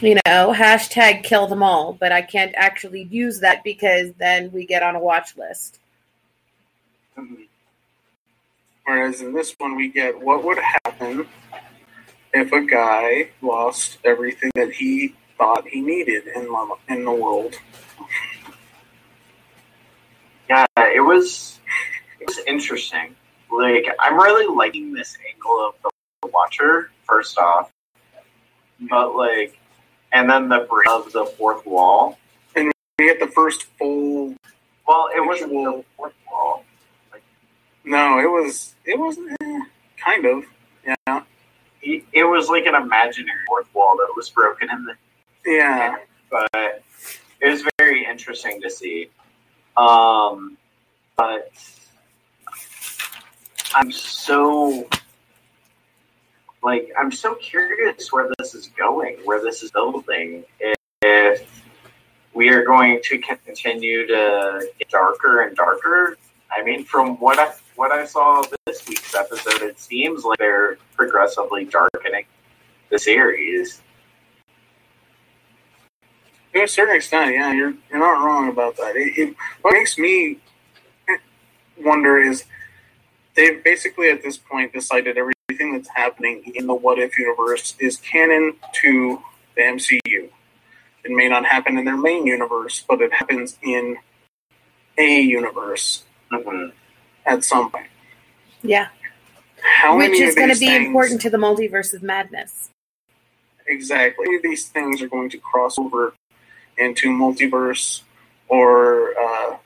You 0.00 0.14
know, 0.26 0.52
hashtag 0.52 1.24
kill 1.24 1.46
them 1.46 1.62
all. 1.62 1.92
But 1.92 2.12
I 2.12 2.22
can't 2.22 2.54
actually 2.56 3.04
use 3.04 3.40
that 3.40 3.64
because 3.64 4.12
then 4.18 4.52
we 4.52 4.66
get 4.66 4.82
on 4.82 4.96
a 4.96 5.00
watch 5.00 5.36
list. 5.36 5.80
Mm-hmm. 7.16 7.42
Whereas 8.84 9.20
in 9.20 9.32
this 9.32 9.54
one, 9.58 9.74
we 9.74 9.88
get 9.88 10.20
what 10.20 10.44
would 10.44 10.58
happen 10.58 11.26
if 12.32 12.52
a 12.52 12.64
guy 12.64 13.30
lost 13.42 13.98
everything 14.04 14.50
that 14.54 14.72
he 14.72 15.14
thought 15.38 15.66
he 15.66 15.80
needed 15.80 16.26
in 16.28 16.44
the, 16.44 16.76
in 16.88 17.04
the 17.04 17.12
world. 17.12 17.54
yeah, 20.48 20.66
it 20.76 21.04
was 21.04 21.60
it 22.20 22.26
was 22.26 22.38
interesting. 22.46 23.16
Like, 23.50 23.86
I'm 23.98 24.16
really 24.16 24.54
liking 24.54 24.92
this 24.92 25.16
angle 25.28 25.68
of 25.68 25.74
the 26.22 26.28
Watcher. 26.28 26.90
First 27.04 27.38
off, 27.38 27.72
but 28.80 29.14
like, 29.14 29.58
and 30.16 30.30
then 30.30 30.48
the 30.48 30.66
break 30.70 30.88
of 30.88 31.12
the 31.12 31.26
fourth 31.26 31.66
wall. 31.66 32.18
And 32.54 32.72
we 32.98 33.06
get 33.06 33.20
the 33.20 33.26
first 33.26 33.64
full. 33.78 34.34
Well, 34.88 35.10
it 35.14 35.20
wasn't 35.26 35.50
the 35.50 35.84
fourth 35.96 36.14
wall. 36.30 36.64
No, 37.84 38.18
it 38.18 38.30
was. 38.30 38.74
It 38.86 38.98
was 38.98 39.18
eh, 39.18 39.60
kind 40.02 40.24
of. 40.24 40.44
Yeah. 40.86 41.22
It, 41.82 42.04
it 42.12 42.24
was 42.24 42.48
like 42.48 42.64
an 42.64 42.74
imaginary 42.74 43.38
fourth 43.46 43.72
wall 43.74 43.96
that 43.98 44.10
was 44.16 44.30
broken 44.30 44.70
in 44.70 44.84
the 44.86 44.94
Yeah. 45.44 45.96
but 46.30 46.48
it 47.40 47.48
was 47.48 47.62
very 47.78 48.06
interesting 48.06 48.62
to 48.62 48.70
see. 48.70 49.10
Um, 49.76 50.56
but 51.16 51.52
I'm 53.74 53.92
so 53.92 54.88
like 56.62 56.90
I'm 56.98 57.12
so 57.12 57.34
curious 57.36 58.12
where 58.12 58.30
this 58.38 58.54
is 58.54 58.68
going, 58.76 59.18
where 59.24 59.40
this 59.40 59.62
is 59.62 59.70
building. 59.70 60.44
If, 60.60 61.56
we 62.36 62.50
are 62.50 62.64
going 62.64 63.00
to 63.02 63.18
continue 63.18 64.06
to 64.06 64.68
get 64.78 64.90
darker 64.90 65.42
and 65.42 65.56
darker. 65.56 66.18
I 66.54 66.62
mean, 66.62 66.84
from 66.84 67.16
what 67.18 67.38
I 67.38 67.52
what 67.76 67.92
I 67.92 68.04
saw 68.04 68.42
this 68.66 68.86
week's 68.86 69.14
episode, 69.14 69.62
it 69.62 69.80
seems 69.80 70.24
like 70.24 70.38
they're 70.38 70.76
progressively 70.94 71.64
darkening 71.64 72.26
the 72.90 72.98
series. 72.98 73.80
To 76.52 76.62
a 76.62 76.68
certain 76.68 76.96
extent, 76.96 77.34
yeah, 77.34 77.52
you're 77.52 77.74
you're 77.90 77.98
not 77.98 78.24
wrong 78.24 78.50
about 78.50 78.76
that. 78.76 78.96
It, 78.96 79.18
it, 79.18 79.36
what 79.62 79.72
makes 79.72 79.96
me 79.98 80.38
wonder 81.78 82.18
is 82.18 82.44
they've 83.34 83.62
basically 83.64 84.10
at 84.10 84.22
this 84.22 84.36
point 84.36 84.72
decided 84.72 85.16
everything 85.48 85.72
that's 85.74 85.88
happening 85.94 86.42
in 86.56 86.66
the 86.66 86.74
What 86.74 86.98
If 86.98 87.16
universe 87.18 87.76
is 87.78 87.98
canon 87.98 88.54
to 88.82 89.22
the 89.54 89.62
MCU. 89.62 90.28
It 91.04 91.10
may 91.10 91.28
not 91.28 91.46
happen 91.46 91.78
in 91.78 91.84
their 91.84 91.96
main 91.96 92.26
universe, 92.26 92.84
but 92.88 93.00
it 93.00 93.12
happens 93.12 93.56
in 93.62 93.96
a 94.98 95.20
universe 95.20 96.04
Mhm. 96.32 96.72
at 97.24 97.44
some 97.44 97.70
point. 97.70 97.86
Yeah, 98.62 98.88
How 99.62 99.96
which 99.96 100.10
many 100.10 100.22
is 100.22 100.34
going 100.34 100.48
to 100.52 100.58
be 100.58 100.66
things- 100.66 100.86
important 100.86 101.20
to 101.22 101.30
the 101.30 101.38
multiverse 101.38 101.94
of 101.94 102.02
madness. 102.02 102.70
Exactly. 103.68 104.38
These 104.38 104.68
things 104.68 105.00
are 105.00 105.08
going 105.08 105.28
to 105.30 105.38
cross 105.38 105.78
over 105.78 106.14
into 106.76 107.08
multiverse 107.10 108.02
or 108.48 109.16
uh, 109.18 109.58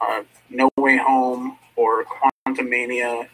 uh, 0.00 0.22
No 0.50 0.68
Way 0.76 0.96
Home 0.96 1.58
or 1.76 2.04
Quantumania, 2.04 3.28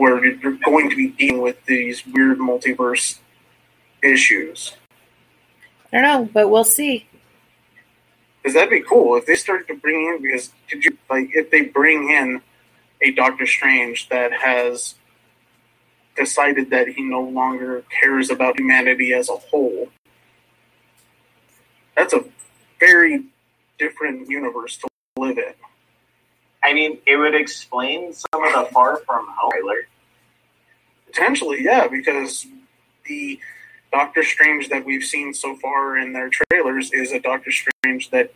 where 0.00 0.24
you're 0.24 0.56
going 0.64 0.88
to 0.88 0.96
be 0.96 1.08
dealing 1.08 1.42
with 1.42 1.62
these 1.66 2.06
weird 2.06 2.38
multiverse 2.38 3.18
issues. 4.02 4.74
I 5.92 6.00
don't 6.00 6.02
know, 6.02 6.30
but 6.32 6.48
we'll 6.48 6.64
see. 6.64 7.06
Because 8.38 8.54
that'd 8.54 8.70
be 8.70 8.80
cool 8.80 9.16
if 9.16 9.26
they 9.26 9.34
started 9.34 9.66
to 9.68 9.74
bring 9.74 10.06
in. 10.06 10.22
Because 10.22 10.52
did 10.70 10.86
you 10.86 10.96
like 11.10 11.28
if 11.34 11.50
they 11.50 11.60
bring 11.60 12.08
in 12.08 12.40
a 13.02 13.10
Doctor 13.10 13.46
Strange 13.46 14.08
that 14.08 14.32
has 14.32 14.94
decided 16.16 16.70
that 16.70 16.88
he 16.88 17.02
no 17.02 17.20
longer 17.20 17.84
cares 18.00 18.30
about 18.30 18.58
humanity 18.58 19.12
as 19.12 19.28
a 19.28 19.36
whole? 19.36 19.90
That's 21.94 22.14
a 22.14 22.24
very 22.78 23.24
different 23.78 24.30
universe 24.30 24.78
to 24.78 24.88
live 25.18 25.36
in. 25.36 25.52
I 26.62 26.74
mean, 26.74 26.98
it 27.06 27.16
would 27.16 27.34
explain 27.34 28.12
some 28.12 28.44
of 28.44 28.52
the 28.52 28.72
Far 28.72 28.98
From 28.98 29.26
Home 29.28 29.50
trailer. 29.50 29.86
Potentially, 31.06 31.62
yeah, 31.62 31.88
because 31.88 32.46
the 33.06 33.40
Doctor 33.92 34.22
Strange 34.22 34.68
that 34.68 34.84
we've 34.84 35.02
seen 35.02 35.34
so 35.34 35.56
far 35.56 35.96
in 35.96 36.12
their 36.12 36.30
trailers 36.30 36.92
is 36.92 37.12
a 37.12 37.20
Doctor 37.20 37.50
Strange 37.50 38.10
that, 38.10 38.32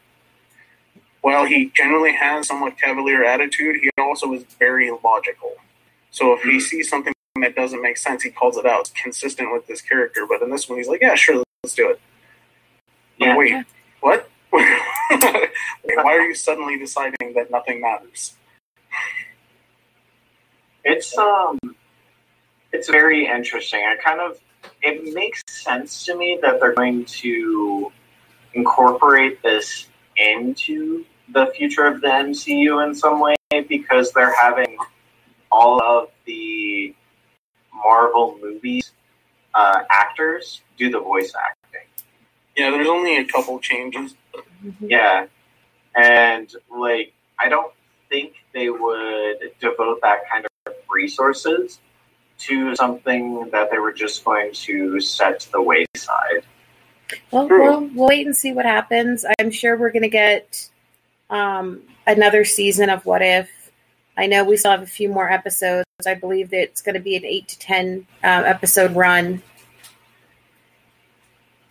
while 1.21 1.45
he 1.45 1.71
generally 1.75 2.13
has 2.13 2.49
somewhat 2.49 2.79
cavalier 2.79 3.25
attitude, 3.25 3.77
he 3.81 3.91
also 3.99 4.33
is 4.33 4.45
very 4.59 4.91
logical. 5.05 5.53
So 6.11 6.33
if 6.33 6.43
he 6.43 6.55
hmm. 6.55 6.59
sees 6.59 6.89
something 6.89 7.13
that 7.41 7.55
doesn't 7.55 7.83
make 7.83 7.97
sense, 7.97 8.23
he 8.23 8.31
calls 8.31 8.57
it 8.57 8.67
out. 8.67 8.81
It's 8.81 8.91
consistent 8.91 9.53
with 9.53 9.67
this 9.67 9.81
character. 9.81 10.27
But 10.29 10.43
in 10.43 10.51
this 10.51 10.69
one, 10.69 10.79
he's 10.79 10.89
like, 10.89 11.01
"Yeah, 11.03 11.15
sure, 11.15 11.43
let's 11.63 11.75
do 11.75 11.91
it." 11.91 12.01
Yeah. 13.19 13.37
Wait, 13.37 13.65
what? 14.01 14.29
Why 15.11 16.17
are 16.17 16.23
you 16.23 16.35
suddenly 16.35 16.79
deciding 16.79 17.35
that 17.35 17.51
nothing 17.51 17.81
matters? 17.81 18.35
It's 20.85 21.17
um, 21.17 21.59
it's 22.73 22.89
very 22.89 23.27
interesting. 23.27 23.81
I 23.81 23.97
kind 24.03 24.21
of 24.21 24.39
it 24.83 25.15
makes 25.15 25.43
sense 25.49 26.05
to 26.07 26.17
me 26.17 26.39
that 26.43 26.61
they're 26.61 26.75
going 26.75 27.05
to 27.05 27.93
incorporate 28.55 29.43
this 29.43 29.89
into 30.17 31.05
the 31.33 31.47
future 31.57 31.87
of 31.87 32.01
the 32.01 32.09
MCU 32.09 32.87
in 32.87 32.95
some 32.95 33.21
way 33.21 33.35
because 33.69 34.13
they're 34.13 34.35
having 34.35 34.77
all 35.51 35.83
of 35.83 36.11
the 36.27 36.95
Marvel 37.73 38.39
movies 38.41 38.93
uh, 39.55 39.83
actors 39.91 40.63
do 40.77 40.91
the 40.91 41.01
voice 41.01 41.33
acting. 41.35 41.89
Yeah, 42.57 42.71
there's 42.71 42.89
only 42.89 43.17
a 43.19 43.25
couple 43.25 43.59
changes. 43.59 44.15
Yeah, 44.81 45.27
and 45.95 46.51
like 46.71 47.13
I 47.39 47.49
don't 47.49 47.73
think 48.09 48.35
they 48.53 48.71
would 48.71 49.39
devote 49.61 50.01
that 50.03 50.29
kind 50.31 50.47
of 50.67 50.75
resources 50.91 51.81
to 52.37 52.75
something 52.77 53.49
that 53.51 53.71
they 53.71 53.79
were 53.79 53.93
just 53.93 54.25
going 54.25 54.53
to 54.53 55.01
set 55.01 55.41
to 55.41 55.53
the 55.53 55.63
wayside. 55.63 56.45
Well, 57.31 57.49
True. 57.49 57.63
we'll, 57.63 57.81
we'll 57.95 58.09
wait 58.09 58.27
and 58.27 58.37
see 58.37 58.53
what 58.53 58.65
happens. 58.65 59.25
I'm 59.39 59.51
sure 59.51 59.77
we're 59.77 59.93
going 59.93 60.03
to 60.03 60.09
get 60.09 60.69
um, 61.31 61.83
another 62.07 62.45
season 62.45 62.91
of 62.91 63.05
What 63.07 63.23
If. 63.23 63.51
I 64.17 64.27
know 64.27 64.45
we 64.45 64.57
still 64.57 64.71
have 64.71 64.83
a 64.83 64.87
few 64.87 65.09
more 65.09 65.31
episodes. 65.31 65.85
I 66.07 66.15
believe 66.15 66.51
that 66.51 66.63
it's 66.63 66.83
going 66.83 66.95
to 66.95 67.01
be 67.01 67.17
an 67.17 67.25
eight 67.25 67.49
to 67.49 67.59
ten 67.59 68.07
uh, 68.23 68.43
episode 68.47 68.95
run. 68.95 69.43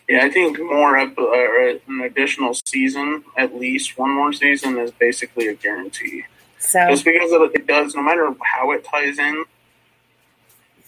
Yeah, 0.09 0.25
I 0.25 0.29
think 0.29 0.59
more 0.59 0.97
ep- 0.97 1.17
uh, 1.17 1.77
an 1.87 2.01
additional 2.01 2.53
season, 2.65 3.23
at 3.37 3.55
least 3.55 3.97
one 3.97 4.11
more 4.11 4.33
season, 4.33 4.77
is 4.77 4.91
basically 4.91 5.47
a 5.47 5.53
guarantee. 5.53 6.25
So 6.59 6.89
Just 6.89 7.05
because 7.05 7.31
it, 7.31 7.51
it 7.55 7.67
does, 7.67 7.95
no 7.95 8.01
matter 8.01 8.33
how 8.41 8.71
it 8.71 8.85
ties 8.85 9.17
in 9.19 9.45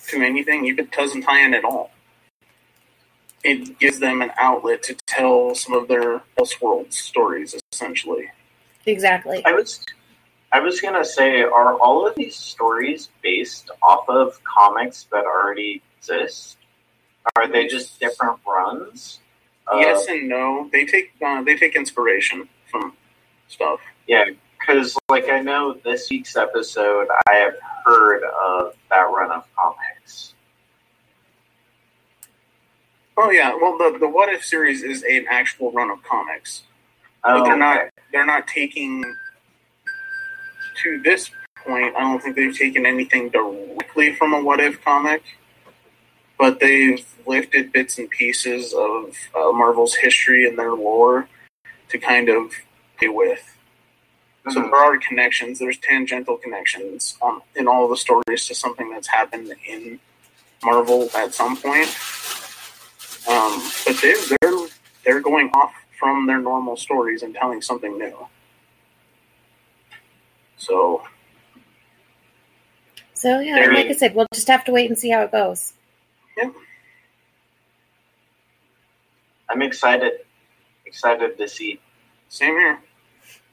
to 0.08 0.22
anything, 0.22 0.68
if 0.68 0.80
it 0.80 0.92
doesn't 0.92 1.22
tie 1.22 1.46
in 1.46 1.54
at 1.54 1.64
all, 1.64 1.92
it 3.44 3.78
gives 3.80 4.00
them 4.00 4.22
an 4.22 4.32
outlet 4.38 4.84
to 4.84 4.96
tell 5.06 5.54
some 5.56 5.74
of 5.74 5.88
their 5.88 6.22
Elseworlds 6.38 6.94
stories, 6.94 7.56
essentially. 7.72 8.32
exactly. 8.86 9.46
I 9.46 9.54
was 9.54 9.86
I 10.52 10.60
was 10.60 10.80
gonna 10.82 11.06
say, 11.06 11.42
are 11.42 11.78
all 11.80 12.08
of 12.08 12.16
these 12.16 12.36
stories 12.36 13.10
based 13.22 13.70
off 13.84 14.08
of 14.10 14.42
comics 14.44 15.08
that 15.12 15.26
already 15.26 15.82
exist? 15.98 16.58
Are 17.36 17.48
they 17.48 17.68
just 17.68 18.00
different 18.00 18.40
runs? 18.48 19.20
Uh, 19.68 19.78
yes 19.78 20.06
and 20.08 20.30
no. 20.30 20.70
They 20.72 20.86
take 20.86 21.12
uh, 21.26 21.44
they 21.44 21.56
take 21.56 21.76
inspiration 21.76 22.48
from 22.70 22.94
stuff. 23.48 23.80
Yeah, 24.08 24.26
because 24.60 24.98
like 25.10 25.30
I 25.30 25.42
know 25.42 25.74
this 25.84 26.10
week's 26.10 26.36
episode, 26.36 27.08
I 27.28 27.36
have 27.36 27.56
heard 27.84 28.24
of 28.24 28.74
that 28.90 29.02
run 29.02 29.32
of 29.32 29.44
comics. 29.56 30.34
Oh 33.18 33.32
yeah, 33.32 33.56
well 33.56 33.78
the 33.78 33.98
the 34.00 34.10
What 34.10 34.30
If 34.30 34.44
series 34.44 34.84
is 34.84 35.04
an 35.04 35.26
actual 35.30 35.72
run 35.72 35.90
of 35.90 36.04
comics. 36.04 36.64
Oh, 37.24 37.40
but 37.40 37.46
they're 37.46 37.58
not 37.58 37.78
okay. 37.78 37.90
they're 38.12 38.26
not 38.26 38.48
taking 38.48 39.04
to 40.84 41.02
this 41.02 41.32
point 41.66 41.96
i 41.96 42.02
don't 42.02 42.22
think 42.22 42.36
they've 42.36 42.56
taken 42.56 42.86
anything 42.86 43.30
directly 43.30 44.14
from 44.16 44.34
a 44.34 44.42
what 44.42 44.60
if 44.60 44.84
comic 44.84 45.24
but 46.38 46.60
they've 46.60 47.06
lifted 47.26 47.72
bits 47.72 47.98
and 47.98 48.10
pieces 48.10 48.74
of 48.74 49.16
uh, 49.36 49.52
marvel's 49.52 49.96
history 49.96 50.48
and 50.48 50.58
their 50.58 50.74
lore 50.74 51.28
to 51.90 51.98
kind 51.98 52.30
of 52.30 52.52
play 52.98 53.08
with 53.10 53.44
so 54.50 54.62
Mhm. 54.62 54.70
there 54.72 54.76
are 54.76 54.98
connections 54.98 55.60
there's 55.60 55.78
tangential 55.78 56.38
connections 56.38 57.18
um, 57.22 57.42
in 57.56 57.68
all 57.68 57.88
the 57.88 57.98
stories 57.98 58.46
to 58.48 58.54
something 58.56 58.90
that's 58.92 59.08
happened 59.08 59.54
in 59.68 60.00
marvel 60.64 61.10
at 61.16 61.34
some 61.34 61.56
point 61.58 61.90
um, 63.28 63.62
but 63.86 63.96
they're, 64.02 64.16
they're 64.42 64.68
they're 65.04 65.22
going 65.22 65.50
off 65.52 65.74
from 66.00 66.28
their 66.28 66.40
normal 66.40 66.76
stories 66.78 67.24
and 67.24 67.34
telling 67.34 67.62
something 67.62 67.98
new 67.98 68.28
so 70.58 71.02
So 73.14 73.40
yeah, 73.40 73.56
like 73.74 73.88
I 73.88 73.94
said, 73.94 74.14
we'll 74.14 74.28
just 74.34 74.48
have 74.50 74.66
to 74.66 74.72
wait 74.72 74.90
and 74.90 75.00
see 75.00 75.10
how 75.10 75.22
it 75.22 75.32
goes. 75.32 75.74
I'm 79.50 79.62
excited. 79.62 80.14
Excited 80.86 81.38
to 81.38 81.48
see. 81.48 81.80
same 82.30 82.56
here 82.56 82.80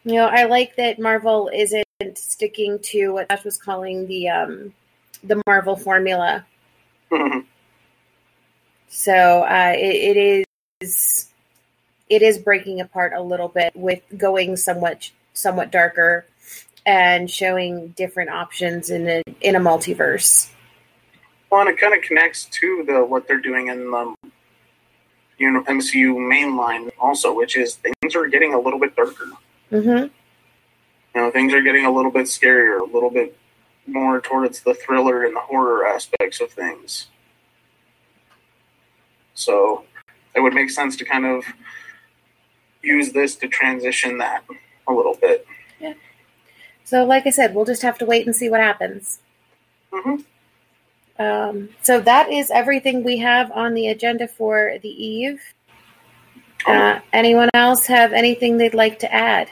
You 0.05 0.14
know, 0.14 0.26
I 0.26 0.45
like 0.45 0.76
that 0.76 0.99
Marvel 0.99 1.51
isn't 1.53 1.87
sticking 2.14 2.78
to 2.80 3.11
what 3.11 3.28
Josh 3.30 3.45
was 3.45 3.59
calling 3.59 4.07
the 4.07 4.28
um, 4.28 4.74
the 5.22 5.41
Marvel 5.47 5.76
formula. 5.76 6.47
So 8.95 9.43
uh, 9.45 9.72
it, 9.74 10.16
it 10.16 10.47
is 10.83 11.33
it 12.11 12.20
is 12.20 12.37
breaking 12.37 12.83
apart 12.83 13.14
a 13.16 13.22
little 13.22 13.49
bit 13.49 13.74
with 13.74 14.03
going 14.18 14.55
somewhat 14.57 15.11
somewhat 15.33 15.72
darker 15.72 16.26
and 16.85 17.30
showing 17.30 17.89
different 17.97 18.28
options 18.28 18.91
in 18.91 19.09
a 19.09 19.22
in 19.41 19.57
a 19.57 19.61
multiverse. 19.61 20.51
Well, 21.53 21.61
and 21.61 21.68
it 21.68 21.76
kind 21.76 21.92
of 21.92 22.00
connects 22.00 22.46
to 22.46 22.82
the 22.86 23.05
what 23.05 23.28
they're 23.28 23.38
doing 23.38 23.66
in 23.66 23.90
the 23.90 24.14
you 25.36 25.50
know 25.50 25.62
MCU 25.64 26.14
mainline 26.14 26.90
also, 26.98 27.34
which 27.34 27.59
is 27.59 27.74
things 27.74 28.16
are 28.16 28.26
getting 28.26 28.55
a 28.55 28.59
little 28.59 28.80
bit 28.80 28.96
darker. 28.96 29.26
hmm 29.68 29.86
You 29.86 30.11
know, 31.14 31.30
things 31.30 31.53
are 31.53 31.61
getting 31.61 31.84
a 31.84 31.90
little 31.90 32.11
bit 32.11 32.24
scarier, 32.24 32.80
a 32.80 32.90
little 32.90 33.11
bit 33.11 33.36
more 33.86 34.18
towards 34.18 34.61
the 34.61 34.72
thriller 34.72 35.24
and 35.24 35.36
the 35.36 35.40
horror 35.40 35.86
aspects 35.86 36.40
of 36.40 36.50
things. 36.50 37.09
So 39.34 39.84
it 40.34 40.40
would 40.40 40.55
make 40.55 40.70
sense 40.70 40.96
to 40.96 41.05
kind 41.05 41.26
of 41.26 41.44
use 42.82 43.12
this 43.12 43.36
to 43.36 43.48
transition 43.48 44.16
that 44.18 44.42
a 44.88 44.92
little 44.94 45.18
bit. 45.20 45.46
Yeah. 45.78 45.92
So, 46.84 47.05
like 47.05 47.26
I 47.26 47.30
said, 47.30 47.55
we'll 47.55 47.66
just 47.66 47.82
have 47.82 47.98
to 47.98 48.07
wait 48.07 48.24
and 48.24 48.34
see 48.34 48.48
what 48.48 48.61
happens. 48.61 49.20
hmm 49.92 50.22
Um, 51.18 51.68
so 51.82 52.00
that 52.00 52.30
is 52.30 52.50
everything 52.50 53.04
we 53.04 53.18
have 53.18 53.52
on 53.52 53.74
the 53.74 53.88
agenda 53.88 54.26
for 54.28 54.78
the 54.82 54.88
eve. 54.88 55.40
Uh, 56.66 57.00
anyone 57.12 57.50
else 57.54 57.86
have 57.86 58.12
anything 58.12 58.56
they'd 58.56 58.74
like 58.74 59.00
to 59.00 59.12
add? 59.12 59.50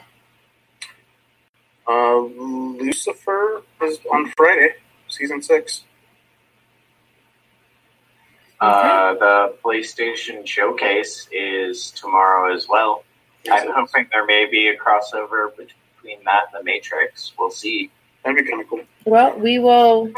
Uh, 1.86 2.18
Lucifer 2.18 3.62
is 3.82 3.98
on 4.12 4.32
Friday, 4.36 4.74
season 5.08 5.42
six. 5.42 5.84
Uh, 8.60 9.14
the 9.14 9.54
PlayStation 9.64 10.46
Showcase 10.46 11.26
is 11.32 11.90
tomorrow 11.92 12.54
as 12.54 12.68
well. 12.68 13.04
I'm 13.50 13.72
hoping 13.72 14.06
there 14.12 14.26
may 14.26 14.46
be 14.46 14.68
a 14.68 14.76
crossover 14.76 15.48
between 15.56 16.22
that 16.24 16.44
and 16.52 16.60
the 16.60 16.64
Matrix. 16.64 17.32
We'll 17.38 17.50
see. 17.50 17.90
That'd 18.22 18.44
be 18.44 18.50
kind 18.50 18.62
of 18.62 18.68
cool. 18.68 18.82
Well, 19.06 19.38
we 19.38 19.58
will 19.58 20.12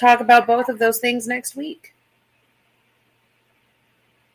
talk 0.00 0.20
about 0.20 0.46
both 0.46 0.68
of 0.68 0.78
those 0.78 0.98
things 0.98 1.28
next 1.28 1.54
week. 1.54 1.94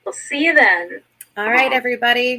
We'll 0.06 0.14
see 0.14 0.46
you 0.46 0.54
then. 0.54 1.02
All 1.36 1.50
right, 1.50 1.74
everybody. 1.74 2.38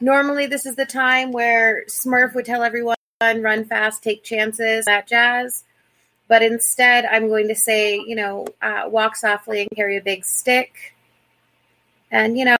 Normally, 0.00 0.46
this 0.46 0.66
is 0.66 0.76
the 0.76 0.86
time 0.86 1.30
where 1.30 1.84
Smurf 1.86 2.34
would 2.34 2.46
tell 2.46 2.62
everyone 2.62 2.96
run 3.20 3.64
fast, 3.64 4.02
take 4.02 4.24
chances, 4.24 4.86
that 4.86 5.06
jazz. 5.06 5.64
But 6.26 6.42
instead, 6.42 7.04
I'm 7.04 7.28
going 7.28 7.48
to 7.48 7.54
say, 7.54 7.96
you 7.96 8.16
know, 8.16 8.46
uh, 8.62 8.84
walk 8.86 9.14
softly 9.14 9.60
and 9.60 9.70
carry 9.70 9.96
a 9.96 10.02
big 10.02 10.24
stick. 10.24 10.94
And, 12.10 12.38
you 12.38 12.44
know, 12.46 12.56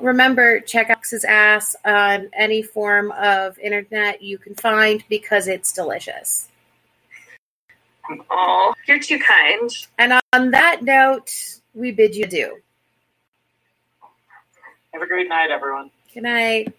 remember, 0.00 0.60
check 0.60 0.90
X's 0.90 1.24
ass 1.24 1.76
on 1.84 2.30
any 2.32 2.62
form 2.62 3.12
of 3.12 3.58
internet 3.58 4.22
you 4.22 4.38
can 4.38 4.54
find 4.54 5.04
because 5.08 5.46
it's 5.46 5.72
delicious. 5.72 6.48
Oh, 8.30 8.74
you're 8.86 8.98
too 8.98 9.18
kind. 9.18 9.70
And 9.98 10.20
on 10.32 10.50
that 10.50 10.82
note, 10.82 11.60
we 11.74 11.92
bid 11.92 12.16
you 12.16 12.24
adieu. 12.24 12.58
Have 14.92 15.02
a 15.02 15.06
great 15.06 15.28
night, 15.28 15.50
everyone. 15.50 15.90
Good 16.12 16.24
night. 16.24 16.74